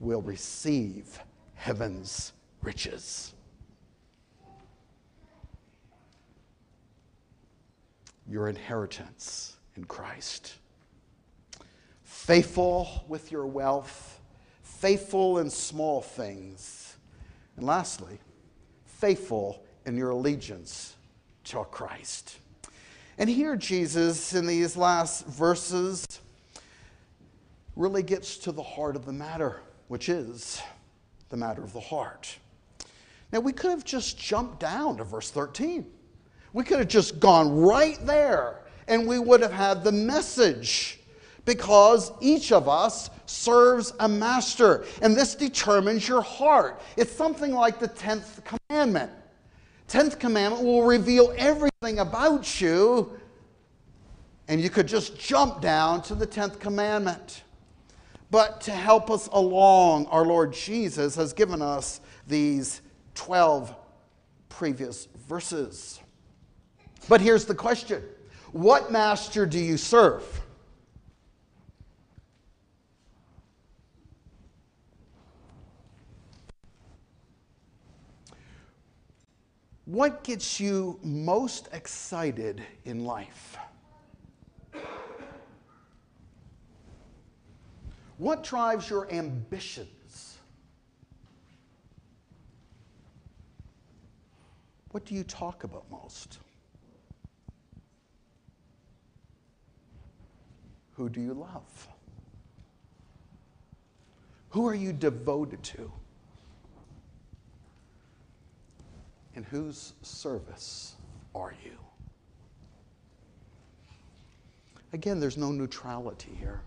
will 0.00 0.22
receive 0.22 1.20
heaven's 1.54 2.32
riches. 2.62 3.34
your 8.28 8.48
inheritance 8.48 9.56
in 9.76 9.84
Christ. 9.84 10.54
Faithful 12.02 13.04
with 13.08 13.32
your 13.32 13.46
wealth, 13.46 14.17
faithful 14.78 15.38
in 15.38 15.50
small 15.50 16.00
things. 16.00 16.96
And 17.56 17.66
lastly, 17.66 18.18
faithful 18.84 19.64
in 19.86 19.96
your 19.96 20.10
allegiance 20.10 20.94
to 21.44 21.64
Christ. 21.64 22.38
And 23.18 23.28
here, 23.28 23.56
Jesus, 23.56 24.34
in 24.34 24.46
these 24.46 24.76
last 24.76 25.26
verses, 25.26 26.06
really 27.74 28.02
gets 28.02 28.36
to 28.38 28.52
the 28.52 28.62
heart 28.62 28.94
of 28.94 29.04
the 29.04 29.12
matter, 29.12 29.60
which 29.88 30.08
is 30.08 30.62
the 31.30 31.36
matter 31.36 31.64
of 31.64 31.72
the 31.72 31.80
heart. 31.80 32.36
Now, 33.32 33.40
we 33.40 33.52
could 33.52 33.70
have 33.70 33.84
just 33.84 34.18
jumped 34.18 34.60
down 34.60 34.98
to 34.98 35.04
verse 35.04 35.30
13. 35.30 35.86
We 36.52 36.64
could 36.64 36.78
have 36.78 36.88
just 36.88 37.18
gone 37.18 37.50
right 37.50 37.98
there 38.06 38.60
and 38.86 39.06
we 39.06 39.18
would 39.18 39.42
have 39.42 39.52
had 39.52 39.84
the 39.84 39.92
message 39.92 40.97
because 41.48 42.12
each 42.20 42.52
of 42.52 42.68
us 42.68 43.08
serves 43.24 43.94
a 44.00 44.06
master 44.06 44.84
and 45.00 45.16
this 45.16 45.34
determines 45.34 46.06
your 46.06 46.20
heart. 46.20 46.78
It's 46.94 47.10
something 47.10 47.54
like 47.54 47.78
the 47.78 47.88
10th 47.88 48.42
commandment. 48.44 49.10
10th 49.88 50.18
commandment 50.20 50.62
will 50.62 50.82
reveal 50.82 51.32
everything 51.38 52.00
about 52.00 52.60
you 52.60 53.18
and 54.46 54.60
you 54.60 54.68
could 54.68 54.86
just 54.86 55.18
jump 55.18 55.62
down 55.62 56.02
to 56.02 56.14
the 56.14 56.26
10th 56.26 56.60
commandment. 56.60 57.44
But 58.30 58.60
to 58.62 58.70
help 58.70 59.10
us 59.10 59.28
along, 59.28 60.04
our 60.08 60.26
Lord 60.26 60.52
Jesus 60.52 61.16
has 61.16 61.32
given 61.32 61.62
us 61.62 62.02
these 62.26 62.82
12 63.14 63.74
previous 64.50 65.08
verses. 65.26 65.98
But 67.08 67.22
here's 67.22 67.46
the 67.46 67.54
question 67.54 68.02
What 68.52 68.92
master 68.92 69.46
do 69.46 69.58
you 69.58 69.78
serve? 69.78 70.42
What 79.88 80.22
gets 80.22 80.60
you 80.60 81.00
most 81.02 81.70
excited 81.72 82.62
in 82.84 83.06
life? 83.06 83.56
What 88.18 88.44
drives 88.44 88.90
your 88.90 89.10
ambitions? 89.10 90.36
What 94.90 95.06
do 95.06 95.14
you 95.14 95.24
talk 95.24 95.64
about 95.64 95.90
most? 95.90 96.36
Who 100.96 101.08
do 101.08 101.22
you 101.22 101.32
love? 101.32 101.88
Who 104.50 104.68
are 104.68 104.74
you 104.74 104.92
devoted 104.92 105.62
to? 105.62 105.90
In 109.38 109.44
whose 109.44 109.92
service 110.02 110.96
are 111.32 111.54
you? 111.64 111.78
Again, 114.92 115.20
there's 115.20 115.36
no 115.36 115.52
neutrality 115.52 116.32
here. 116.40 116.60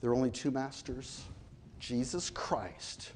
There 0.00 0.10
are 0.10 0.14
only 0.14 0.30
two 0.30 0.50
masters 0.50 1.24
Jesus 1.78 2.30
Christ 2.30 3.12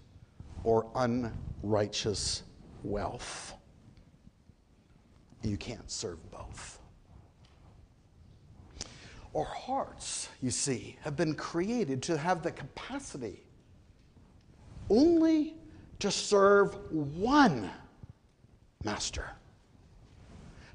or 0.63 0.87
unrighteous 0.97 2.43
wealth. 2.83 3.55
You 5.43 5.57
can't 5.57 5.91
serve 5.91 6.19
both. 6.31 6.79
Our 9.35 9.45
hearts, 9.47 10.29
you 10.43 10.51
see, 10.51 10.99
have 11.05 11.17
been 11.17 11.35
created 11.35 12.03
to 12.03 12.19
have 12.19 12.43
the 12.43 12.53
capacity 12.53 13.47
only 14.91 15.55
to 16.01 16.11
serve 16.11 16.75
one 16.93 17.71
master, 18.85 19.31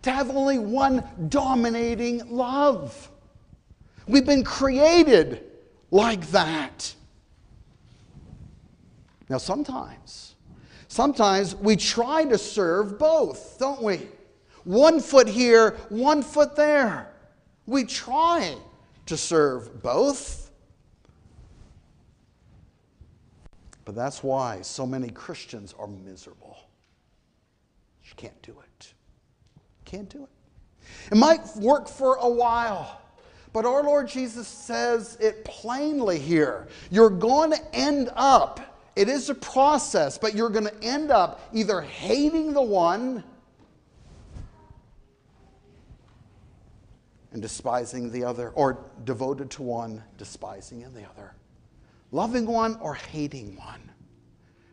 to 0.03 0.11
have 0.11 0.29
only 0.29 0.59
one 0.59 1.03
dominating 1.29 2.21
love. 2.29 3.11
We've 4.07 4.25
been 4.25 4.43
created 4.43 5.43
like 5.91 6.27
that. 6.27 6.93
Now, 9.27 9.39
sometimes, 9.39 10.35
sometimes 10.87 11.55
we 11.55 11.75
try 11.75 12.25
to 12.25 12.37
serve 12.37 12.99
both, 12.99 13.57
don't 13.59 13.81
we? 13.81 14.07
One 14.63 14.99
foot 14.99 15.27
here, 15.27 15.71
one 15.89 16.21
foot 16.21 16.55
there. 16.55 17.11
We 17.65 17.83
try 17.83 18.55
to 19.07 19.17
serve 19.17 19.81
both. 19.81 20.44
But 23.85 23.95
that's 23.95 24.23
why 24.23 24.61
so 24.61 24.85
many 24.85 25.09
Christians 25.09 25.73
are 25.77 25.87
miserable. 25.87 26.57
You 28.03 28.11
can't 28.17 28.41
do 28.41 28.55
it. 28.59 28.93
Can't 29.85 30.09
do 30.09 30.23
it. 30.23 30.29
It 31.11 31.17
might 31.17 31.55
work 31.57 31.87
for 31.87 32.15
a 32.15 32.29
while. 32.29 33.01
But 33.53 33.65
our 33.65 33.83
Lord 33.83 34.07
Jesus 34.07 34.47
says 34.47 35.17
it 35.21 35.45
plainly 35.45 36.19
here. 36.19 36.67
You're 36.91 37.09
going 37.09 37.51
to 37.51 37.75
end 37.75 38.09
up, 38.15 38.59
it 38.95 39.07
is 39.07 39.29
a 39.29 39.35
process, 39.35 40.17
but 40.17 40.35
you're 40.35 40.49
going 40.49 40.65
to 40.65 40.83
end 40.83 41.11
up 41.11 41.39
either 41.53 41.81
hating 41.81 42.53
the 42.53 42.61
one 42.61 43.23
and 47.31 47.41
despising 47.41 48.11
the 48.11 48.23
other, 48.23 48.49
or 48.51 48.79
devoted 49.03 49.49
to 49.51 49.61
one, 49.61 50.01
despising 50.17 50.81
the 50.93 51.03
other. 51.09 51.33
Loving 52.15 52.45
one 52.45 52.77
or 52.79 52.93
hating 52.93 53.57
one. 53.57 53.91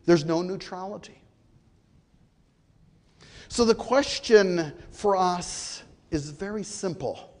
There's 0.05 0.23
no 0.23 0.41
neutrality. 0.41 1.21
So 3.49 3.65
the 3.65 3.75
question 3.75 4.71
for 4.91 5.17
us 5.17 5.83
is 6.09 6.29
very 6.29 6.63
simple. 6.63 7.37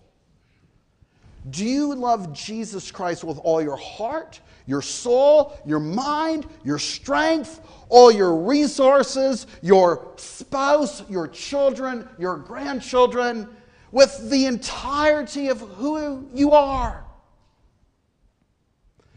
Do 1.49 1.63
you 1.63 1.95
love 1.95 2.33
Jesus 2.33 2.91
Christ 2.91 3.23
with 3.23 3.37
all 3.37 3.61
your 3.61 3.77
heart, 3.77 4.41
your 4.65 4.81
soul, 4.81 5.57
your 5.65 5.79
mind, 5.79 6.47
your 6.65 6.79
strength, 6.79 7.61
all 7.87 8.11
your 8.11 8.35
resources, 8.35 9.47
your 9.61 10.11
spouse, 10.17 11.09
your 11.09 11.29
children, 11.29 12.09
your 12.19 12.35
grandchildren, 12.35 13.47
with 13.93 14.29
the 14.29 14.47
entirety 14.47 15.47
of 15.47 15.61
who 15.61 16.27
you 16.33 16.51
are? 16.51 17.05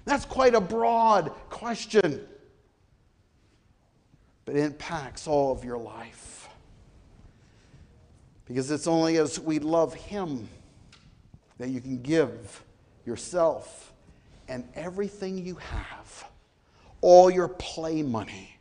That's 0.07 0.25
quite 0.25 0.55
a 0.55 0.61
broad 0.61 1.33
question, 1.51 2.27
but 4.45 4.55
it 4.55 4.65
impacts 4.65 5.27
all 5.27 5.51
of 5.51 5.65
your 5.65 5.79
life. 5.79 6.49
Because 8.47 8.71
it's 8.71 8.87
only 8.87 9.17
as 9.17 9.41
we 9.41 9.59
love 9.59 9.95
Him 9.95 10.49
that 11.59 11.69
you 11.71 11.81
can 11.81 12.01
give 12.01 12.63
yourself 13.05 13.93
and 14.49 14.65
everything 14.77 15.45
you 15.45 15.57
have, 15.57 16.25
all 17.01 17.29
your 17.29 17.49
play 17.49 18.03
money, 18.03 18.57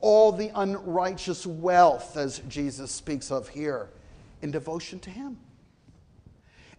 all 0.00 0.32
the 0.32 0.50
unrighteous 0.56 1.46
wealth, 1.46 2.16
as 2.16 2.40
Jesus 2.48 2.90
speaks 2.90 3.30
of 3.30 3.48
here, 3.48 3.90
in 4.42 4.50
devotion 4.50 4.98
to 5.00 5.10
Him. 5.10 5.38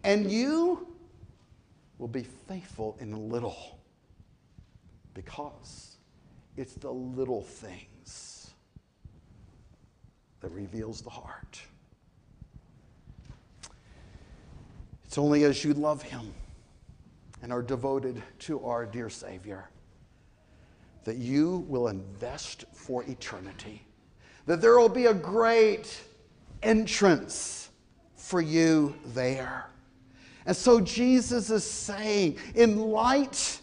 And 0.04 0.30
you 0.30 0.86
will 1.98 2.10
be 2.10 2.24
faithful 2.24 2.98
in 3.00 3.30
little 3.30 3.80
because 5.14 5.98
it's 6.58 6.74
the 6.74 6.92
little 6.92 7.44
things 7.44 8.52
that 10.42 10.52
reveals 10.52 11.02
the 11.02 11.10
heart. 11.10 11.62
It's 15.06 15.18
only 15.18 15.44
as 15.44 15.64
you 15.64 15.74
love 15.74 16.02
Him 16.02 16.34
and 17.42 17.52
are 17.52 17.62
devoted 17.62 18.22
to 18.40 18.64
our 18.64 18.86
dear 18.86 19.10
Savior 19.10 19.70
that 21.04 21.18
you 21.18 21.66
will 21.68 21.88
invest 21.88 22.66
for 22.74 23.04
eternity, 23.04 23.82
that 24.46 24.62
there 24.62 24.78
will 24.78 24.90
be 24.90 25.08
a 25.08 25.14
great 25.14 26.00
entrance 26.62 27.70
for 28.16 28.42
you 28.42 28.96
there. 29.08 29.68
And 30.46 30.56
so 30.56 30.80
Jesus 30.80 31.50
is 31.50 31.64
saying, 31.64 32.38
in 32.56 32.80
light 32.80 33.61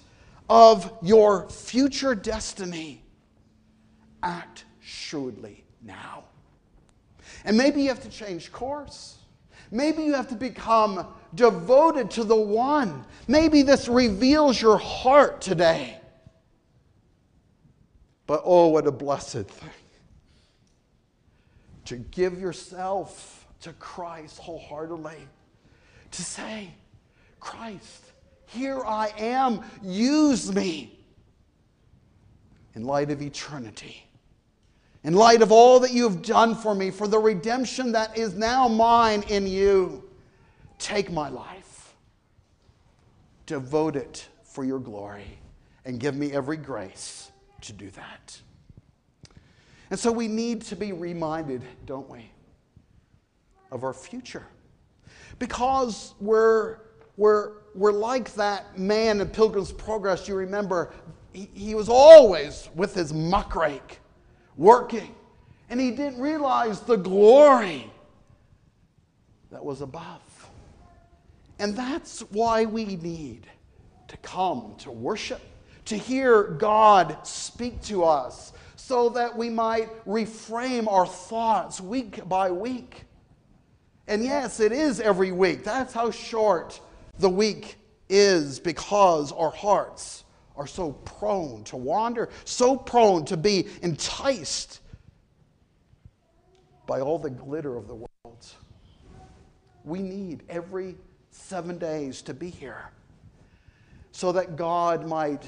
of 0.49 0.93
your 1.03 1.49
future 1.49 2.15
destiny, 2.15 3.03
act 4.23 4.65
shrewdly 4.81 5.65
now. 5.83 6.25
And 7.45 7.57
maybe 7.57 7.83
you 7.83 7.89
have 7.89 8.03
to 8.03 8.09
change 8.09 8.51
course. 8.53 9.19
Maybe 9.71 10.03
you 10.03 10.15
have 10.15 10.29
to 10.29 10.35
become 10.35 11.07
devoted 11.35 12.11
to 12.13 12.25
the 12.25 12.37
one. 12.37 13.05
Maybe 13.27 13.63
this 13.63 13.87
reveals 13.87 14.61
your 14.61 14.79
heart 14.79 15.41
today. 15.41 16.01
But 18.27 18.43
oh, 18.45 18.69
what 18.69 18.87
a 18.87 18.93
blessed 18.93 19.47
thing 19.47 19.71
to 21.87 21.97
give 21.97 22.39
yourself 22.39 23.47
to 23.63 23.73
Christ 23.75 24.39
wholeheartedly, 24.39 25.17
to 26.11 26.23
say, 26.23 26.75
Christ, 27.41 28.08
here 28.49 28.85
I 28.85 29.13
am, 29.19 29.63
use 29.83 30.55
me 30.55 30.99
in 32.75 32.85
light 32.85 33.11
of 33.11 33.23
eternity. 33.23 34.05
In 35.05 35.15
light 35.15 35.43
of 35.43 35.53
all 35.53 35.81
that 35.81 35.93
you 35.93 36.05
have 36.05 36.23
done 36.23 36.55
for 36.55 36.75
me, 36.75 36.91
for 36.91 37.07
the 37.07 37.19
redemption 37.19 37.93
that 37.93 38.19
is 38.19 38.35
now 38.35 38.67
mine 38.69 39.23
in 39.29 39.47
you, 39.47 40.03
take 40.79 41.11
my 41.11 41.29
life, 41.29 41.95
devote 43.47 43.97
it 43.97 44.29
for 44.43 44.65
your 44.65 44.79
glory, 44.79 45.39
and 45.85 46.01
give 46.01 46.17
me 46.17 46.33
every 46.33 46.57
grace 46.57 47.31
to 47.61 47.73
do 47.73 47.91
that. 47.91 48.41
And 49.91 49.99
so 49.99 50.11
we 50.13 50.29
need 50.29 50.63
to 50.63 50.77
be 50.77 50.93
reminded, 50.93 51.63
don't 51.87 52.09
we, 52.09 52.31
of 53.71 53.85
our 53.85 53.95
future. 53.95 54.47
Because 55.39 56.15
we're, 56.21 56.79
we're, 57.17 57.58
we're 57.75 57.93
like 57.93 58.35
that 58.35 58.79
man 58.79 59.21
in 59.21 59.29
Pilgrim's 59.29 59.73
Progress. 59.73 60.29
You 60.29 60.35
remember, 60.35 60.93
he, 61.33 61.49
he 61.55 61.75
was 61.75 61.89
always 61.89 62.69
with 62.75 62.95
his 62.95 63.13
muck 63.13 63.55
rake 63.55 64.01
working, 64.57 65.15
and 65.71 65.81
he 65.81 65.91
didn't 65.91 66.21
realize 66.21 66.81
the 66.81 66.97
glory 66.97 67.91
that 69.51 69.65
was 69.65 69.81
above. 69.81 70.23
And 71.59 71.77
that's 71.77 72.21
why 72.31 72.65
we 72.65 72.85
need 72.85 73.47
to 74.09 74.17
come 74.19 74.75
to 74.79 74.91
worship, 74.91 75.41
to 75.87 75.97
hear 75.97 76.45
God 76.45 77.27
speak 77.27 77.83
to 77.83 78.05
us, 78.05 78.53
so 78.77 79.09
that 79.11 79.37
we 79.37 79.51
might 79.51 80.05
reframe 80.07 80.89
our 80.89 81.07
thoughts 81.07 81.81
week 81.81 82.27
by 82.29 82.51
week. 82.51 83.05
And 84.07 84.25
yes, 84.25 84.61
it 84.61 84.73
is 84.73 85.01
every 85.01 85.33
week. 85.33 85.65
That's 85.65 85.93
how 85.93 86.11
short 86.11 86.81
the 87.19 87.29
week 87.29 87.77
is 88.09 88.61
because 88.61 89.33
our 89.33 89.51
hearts 89.51 90.25
are 90.57 90.67
so 90.67 90.93
prone 90.93 91.63
to 91.65 91.77
wander, 91.77 92.29
so 92.45 92.77
prone 92.77 93.25
to 93.27 93.37
be 93.37 93.67
enticed 93.83 94.81
by 96.87 97.01
all 97.01 97.19
the 97.19 97.31
glitter 97.31 97.77
of 97.77 97.87
the 97.87 97.95
world. 97.95 98.47
We 99.85 100.03
need 100.03 100.43
every 100.49 100.97
seven 101.31 101.79
days 101.79 102.23
to 102.23 102.35
be 102.35 102.51
here 102.51 102.91
so 104.11 104.33
that 104.33 104.57
God 104.57 105.07
might 105.07 105.45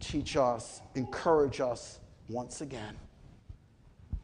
teach 0.00 0.36
us, 0.36 0.80
encourage 0.94 1.60
us, 1.60 2.00
once 2.28 2.62
again 2.62 2.96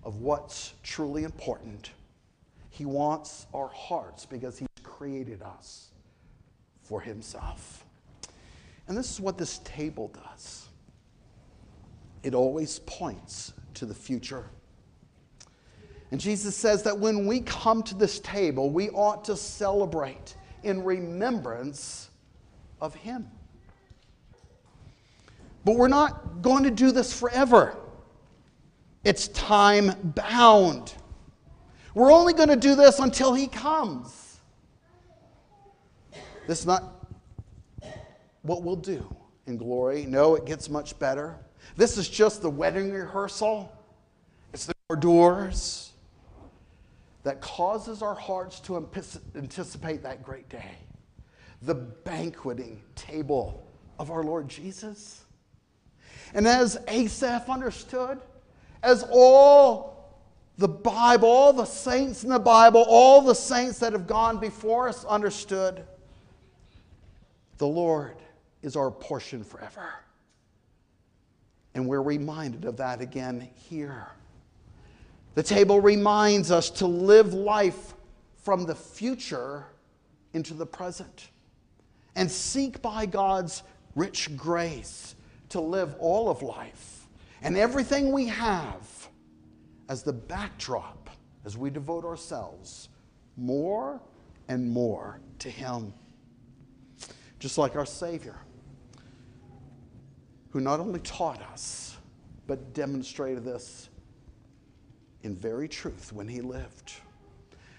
of 0.05 0.17
what's 0.17 0.75
truly 0.83 1.25
important. 1.25 1.91
He 2.71 2.85
wants 2.85 3.47
our 3.53 3.69
hearts 3.69 4.25
because 4.25 4.59
He's 4.59 4.69
created 4.83 5.43
us 5.43 5.91
for 6.89 7.01
Himself. 7.01 7.85
And 8.87 8.97
this 8.97 9.11
is 9.11 9.21
what 9.21 9.37
this 9.37 9.59
table 9.59 10.09
does 10.09 10.65
it 12.25 12.35
always 12.35 12.81
points 12.81 13.53
to 13.75 13.87
the 13.87 13.95
future. 13.95 14.47
And 16.11 16.21
Jesus 16.21 16.57
says 16.57 16.83
that 16.83 16.99
when 16.99 17.27
we 17.27 17.41
come 17.41 17.83
to 17.85 17.95
this 17.95 18.19
table, 18.21 18.71
we 18.71 18.91
ought 18.91 19.25
to 19.27 19.37
celebrate 19.37 20.35
in 20.65 20.83
remembrance 20.83 22.11
of 22.81 22.95
Him. 22.95 23.29
But 25.65 25.77
we're 25.77 25.89
not 25.89 26.43
going 26.43 26.65
to 26.65 26.71
do 26.71 26.91
this 26.91 27.13
forever. 27.13 27.77
It's 29.05 29.29
time 29.29 29.93
bound. 30.03 30.95
We're 31.95 32.13
only 32.13 32.33
going 32.33 32.49
to 32.49 32.57
do 32.57 32.75
this 32.75 32.99
until 32.99 33.35
he 33.35 33.47
comes. 33.47 34.28
This 36.49 36.61
is 36.61 36.67
not 36.67 37.05
what 38.41 38.63
we'll 38.63 38.75
do 38.75 39.05
in 39.47 39.59
glory. 39.59 40.07
No, 40.07 40.35
it 40.35 40.47
gets 40.47 40.71
much 40.71 40.99
better. 40.99 41.37
This 41.77 41.99
is 41.99 42.09
just 42.09 42.41
the 42.41 42.49
wedding 42.49 42.91
rehearsal. 42.91 43.71
It's 44.55 44.65
the 44.65 44.97
d'oeuvres 44.97 45.93
that 47.23 47.43
causes 47.43 48.01
our 48.01 48.15
hearts 48.15 48.61
to 48.61 48.79
anticipate 49.37 50.03
that 50.05 50.23
great 50.23 50.49
day. 50.49 50.79
The 51.61 51.75
banqueting 51.75 52.81
table 52.95 53.63
of 53.99 54.11
our 54.11 54.23
Lord 54.23 54.49
Jesus. 54.49 55.27
And 56.33 56.49
as 56.49 56.79
Asaph 56.89 57.51
understood, 57.51 58.23
as 58.83 59.05
all 59.13 60.19
the 60.57 60.69
Bible, 60.69 61.29
all 61.29 61.53
the 61.53 61.67
saints 61.67 62.25
in 62.25 62.31
the 62.31 62.39
Bible, 62.39 62.87
all 62.89 63.21
the 63.21 63.35
saints 63.35 63.81
that 63.81 63.93
have 63.93 64.07
gone 64.07 64.39
before 64.39 64.89
us 64.89 65.05
understood, 65.05 65.85
the 67.59 67.67
Lord 67.67 68.17
is 68.63 68.77
our 68.77 68.91
portion 68.91 69.45
forever. 69.45 69.93
And 71.75 71.87
we're 71.87 72.03
reminded 72.03 72.65
of 72.65 72.77
that 72.79 73.01
again 73.01 73.49
here. 73.55 74.09
The 75.35 75.43
table 75.43 75.81
reminds 75.81 76.51
us 76.51 76.71
to 76.71 76.87
live 76.87 77.35
life 77.35 77.95
from 78.43 78.65
the 78.65 78.75
future 78.75 79.67
into 80.33 80.55
the 80.55 80.67
present 80.67 81.29
and 82.17 82.31
seek 82.31 82.83
by 82.83 83.07
God's 83.07 83.63
rich 83.95 84.37
grace 84.37 85.15
to 85.51 85.61
live 85.61 85.95
all 85.99 86.29
of 86.29 86.43
life 86.43 87.07
and 87.43 87.57
everything 87.57 88.13
we 88.13 88.27
have 88.27 89.09
as 89.89 90.03
the 90.03 90.13
backdrop 90.13 91.11
as 91.45 91.57
we 91.57 91.71
devote 91.71 92.05
ourselves 92.05 92.89
more 93.37 94.01
and 94.49 94.69
more 94.69 95.21
to 95.39 95.49
Him. 95.49 95.93
Just 97.39 97.59
like 97.59 97.77
our 97.77 97.87
Savior, 97.87 98.37
who 100.51 100.61
not 100.61 100.81
only 100.81 101.01
taught 101.01 101.41
us, 101.53 101.97
but 102.47 102.73
demonstrated 102.73 103.45
this 103.45 103.89
in 105.23 105.37
very 105.37 105.69
truth 105.69 106.13
when 106.13 106.27
He 106.27 106.41
lived. 106.41 106.93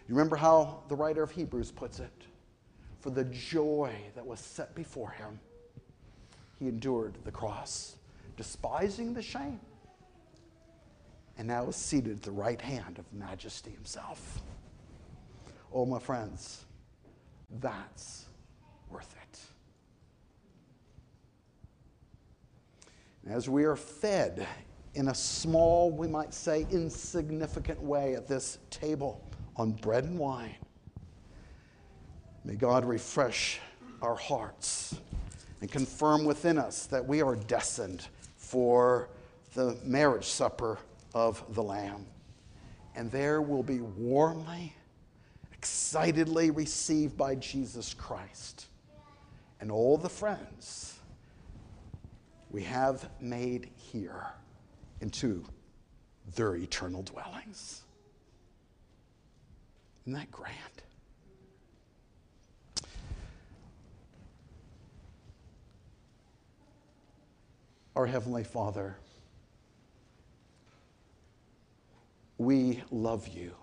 You 0.07 0.15
remember 0.15 0.35
how 0.35 0.83
the 0.87 0.95
writer 0.95 1.23
of 1.23 1.31
Hebrews 1.31 1.71
puts 1.71 1.99
it? 1.99 2.11
For 3.01 3.09
the 3.09 3.25
joy 3.25 3.93
that 4.15 4.25
was 4.25 4.39
set 4.39 4.75
before 4.75 5.11
Him, 5.11 5.39
He 6.59 6.67
endured 6.67 7.15
the 7.23 7.31
cross 7.31 7.95
despising 8.39 9.13
the 9.13 9.21
shame, 9.21 9.59
and 11.37 11.45
now 11.45 11.67
is 11.67 11.75
seated 11.75 12.15
at 12.15 12.21
the 12.21 12.31
right 12.31 12.61
hand 12.61 12.97
of 12.97 13.03
majesty 13.11 13.69
himself. 13.69 14.41
Oh, 15.73 15.85
my 15.85 15.99
friends, 15.99 16.63
that's 17.59 18.27
worth 18.89 19.13
it. 19.21 19.39
As 23.29 23.47
we 23.47 23.63
are 23.65 23.75
fed 23.75 24.47
in 24.95 25.09
a 25.09 25.13
small, 25.13 25.91
we 25.91 26.07
might 26.07 26.33
say, 26.33 26.65
insignificant 26.71 27.79
way 27.79 28.15
at 28.15 28.27
this 28.27 28.57
table 28.71 29.23
on 29.55 29.73
bread 29.73 30.05
and 30.05 30.17
wine, 30.17 30.55
may 32.43 32.55
God 32.55 32.83
refresh 32.83 33.59
our 34.01 34.15
hearts 34.15 34.95
and 35.61 35.71
confirm 35.71 36.25
within 36.25 36.57
us 36.57 36.87
that 36.87 37.05
we 37.05 37.21
are 37.21 37.35
destined 37.35 38.07
for 38.35 39.09
the 39.53 39.77
marriage 39.83 40.25
supper 40.25 40.79
of 41.13 41.43
the 41.53 41.61
Lamb. 41.61 42.07
And 42.95 43.11
there 43.11 43.43
will 43.43 43.61
be 43.61 43.81
warmly, 43.81 44.73
excitedly 45.53 46.49
received 46.49 47.15
by 47.15 47.35
Jesus 47.35 47.93
Christ 47.93 48.65
and 49.61 49.71
all 49.71 49.99
the 49.99 50.09
friends 50.09 50.98
we 52.49 52.63
have 52.63 53.09
made 53.19 53.69
here 53.75 54.27
into 55.01 55.45
their 56.35 56.55
eternal 56.55 57.03
dwellings. 57.03 57.83
Isn't 60.05 60.13
that 60.13 60.31
grand? 60.31 60.55
our 67.99 68.05
Heavenly 68.05 68.45
Father, 68.45 68.95
we 72.37 72.81
love 72.91 73.27
you. 73.27 73.53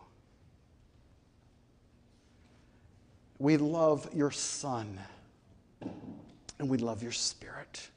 We 3.39 3.57
love 3.57 4.11
your 4.12 4.30
Son, 4.30 5.01
and 6.59 6.68
we 6.68 6.76
love 6.76 7.03
your 7.03 7.12
Spirit. 7.12 7.89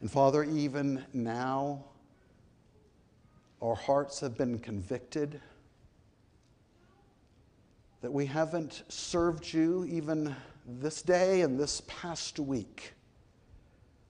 And 0.00 0.10
Father, 0.10 0.44
even 0.44 1.04
now, 1.12 1.84
our 3.60 3.74
hearts 3.74 4.20
have 4.20 4.36
been 4.36 4.58
convicted 4.58 5.40
that 8.00 8.12
we 8.12 8.26
haven't 8.26 8.84
served 8.88 9.52
you 9.52 9.84
even 9.86 10.34
this 10.66 11.02
day 11.02 11.40
and 11.40 11.58
this 11.58 11.82
past 11.88 12.38
week 12.38 12.92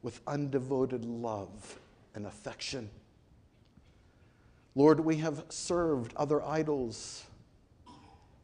with 0.03 0.22
undevoted 0.26 1.05
love 1.05 1.78
and 2.14 2.26
affection. 2.26 2.91
Lord, 4.74 5.01
we 5.01 5.16
have 5.16 5.45
served 5.49 6.12
other 6.16 6.43
idols 6.43 7.24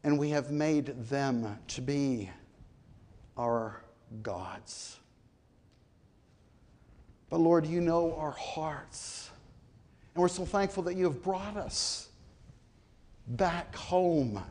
and 0.03 0.17
we 0.17 0.31
have 0.31 0.51
made 0.51 0.87
them 1.09 1.59
to 1.67 1.81
be 1.81 2.29
our 3.37 3.83
gods. 4.23 4.99
But 7.29 7.39
Lord, 7.39 7.65
you 7.65 7.81
know 7.81 8.15
our 8.15 8.31
hearts. 8.31 9.29
And 10.13 10.21
we're 10.21 10.27
so 10.27 10.45
thankful 10.45 10.83
that 10.83 10.95
you 10.95 11.05
have 11.05 11.21
brought 11.21 11.57
us 11.57 12.09
back 13.27 13.75
home 13.75 14.41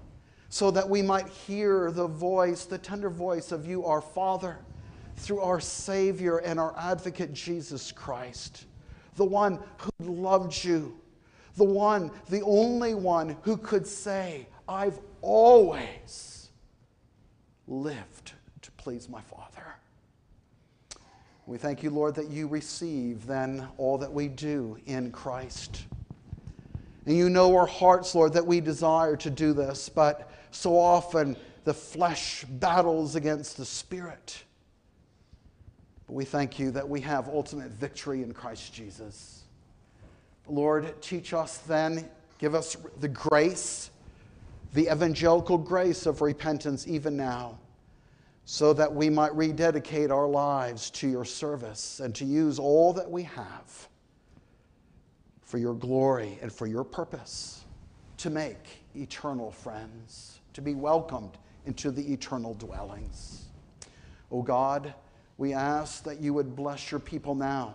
so 0.49 0.71
that 0.71 0.89
we 0.89 1.03
might 1.03 1.27
hear 1.29 1.91
the 1.91 2.07
voice, 2.07 2.65
the 2.65 2.79
tender 2.79 3.11
voice 3.11 3.51
of 3.51 3.67
you, 3.67 3.85
our 3.85 4.01
Father, 4.01 4.59
through 5.17 5.41
our 5.41 5.61
Savior 5.61 6.39
and 6.39 6.61
our 6.61 6.75
advocate, 6.79 7.33
Jesus 7.33 7.91
Christ, 7.91 8.67
the 9.17 9.25
one 9.25 9.59
who 9.99 10.15
loved 10.15 10.65
you, 10.65 10.97
the 11.57 11.65
one, 11.65 12.11
the 12.29 12.43
only 12.43 12.95
one 12.95 13.37
who 13.43 13.57
could 13.57 13.87
say, 13.87 14.47
I've 14.69 14.99
always 15.23 16.51
lived 17.67 18.33
to 18.63 18.71
please 18.73 19.09
my 19.09 19.23
Father. 19.23 19.75
We 21.47 21.59
thank 21.59 21.83
you, 21.83 21.91
Lord, 21.91 22.15
that 22.15 22.31
you 22.31 22.49
receive 22.49 23.27
then 23.27 23.69
all 23.77 23.99
that 23.99 24.11
we 24.11 24.29
do 24.29 24.79
in 24.87 25.11
Christ. 25.13 25.85
And 27.05 27.15
you 27.15 27.29
know 27.29 27.55
our 27.55 27.67
hearts, 27.67 28.15
Lord, 28.15 28.33
that 28.33 28.47
we 28.47 28.61
desire 28.61 29.15
to 29.17 29.29
do 29.29 29.53
this, 29.53 29.91
but 29.91 30.31
so 30.53 30.79
often 30.79 31.37
the 31.65 31.75
flesh 31.75 32.45
battles 32.45 33.15
against 33.15 33.59
the 33.59 33.65
spirit. 33.67 34.43
But 36.07 36.15
we 36.15 36.25
thank 36.25 36.59
you 36.59 36.71
that 36.71 36.89
we 36.89 37.03
have 37.03 37.29
ultimate 37.29 37.73
victory 37.73 38.23
in 38.23 38.33
Christ 38.33 38.73
Jesus. 38.73 39.43
Lord, 40.47 41.03
teach 41.03 41.35
us 41.35 41.59
then, 41.59 42.09
give 42.39 42.55
us 42.55 42.75
the 43.01 43.09
grace, 43.09 43.91
the 44.73 44.91
evangelical 44.91 45.59
grace 45.59 46.07
of 46.07 46.23
repentance 46.23 46.89
even 46.89 47.19
now 47.19 47.59
so 48.47 48.73
that 48.75 48.93
we 48.93 49.09
might 49.09 49.35
rededicate 49.35 50.11
our 50.11 50.29
lives 50.29 50.91
to 50.91 51.09
your 51.09 51.25
service 51.25 52.01
and 52.01 52.15
to 52.15 52.25
use 52.25 52.59
all 52.59 52.93
that 52.93 53.11
we 53.11 53.23
have 53.23 53.89
for 55.43 55.57
your 55.59 55.75
glory 55.75 56.39
and 56.43 56.53
for 56.53 56.67
your 56.67 56.85
purpose 56.85 57.65
to 58.19 58.29
make 58.29 58.85
eternal 58.95 59.51
friends, 59.51 60.41
to 60.53 60.61
be 60.61 60.75
welcomed 60.75 61.39
into 61.67 61.91
the 61.91 62.13
eternal 62.13 62.55
dwellings. 62.55 63.47
O 64.31 64.39
oh 64.39 64.43
God, 64.43 64.93
we 65.39 65.55
ask 65.55 66.05
that 66.05 66.21
you 66.21 66.35
would 66.35 66.55
bless 66.55 66.91
your 66.91 67.01
people 67.01 67.35
now 67.35 67.75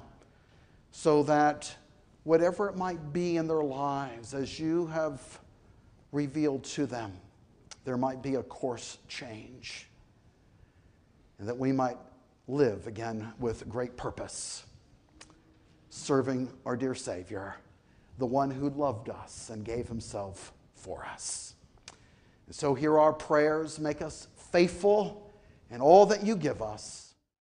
so 0.91 1.23
that 1.23 1.73
whatever 2.23 2.69
it 2.69 2.75
might 2.75 3.11
be 3.11 3.37
in 3.37 3.47
their 3.47 3.63
lives, 3.63 4.33
as 4.33 4.59
you 4.59 4.85
have 4.87 5.39
revealed 6.11 6.63
to 6.63 6.85
them, 6.85 7.11
there 7.85 7.97
might 7.97 8.21
be 8.21 8.35
a 8.35 8.43
course 8.43 8.99
change 9.07 9.88
and 11.39 11.47
that 11.47 11.57
we 11.57 11.71
might 11.71 11.97
live 12.47 12.87
again 12.87 13.33
with 13.39 13.67
great 13.69 13.95
purpose, 13.97 14.65
serving 15.89 16.49
our 16.65 16.75
dear 16.75 16.93
Savior, 16.93 17.55
the 18.17 18.25
one 18.25 18.51
who 18.51 18.69
loved 18.69 19.09
us 19.09 19.49
and 19.49 19.63
gave 19.63 19.87
himself 19.87 20.51
for 20.75 21.05
us. 21.05 21.55
And 22.45 22.55
so, 22.55 22.73
hear 22.73 22.97
our 22.97 23.13
prayers, 23.13 23.79
make 23.79 24.01
us 24.01 24.27
faithful 24.35 25.31
in 25.71 25.81
all 25.81 26.05
that 26.07 26.23
you 26.23 26.35
give 26.35 26.61
us. 26.61 27.08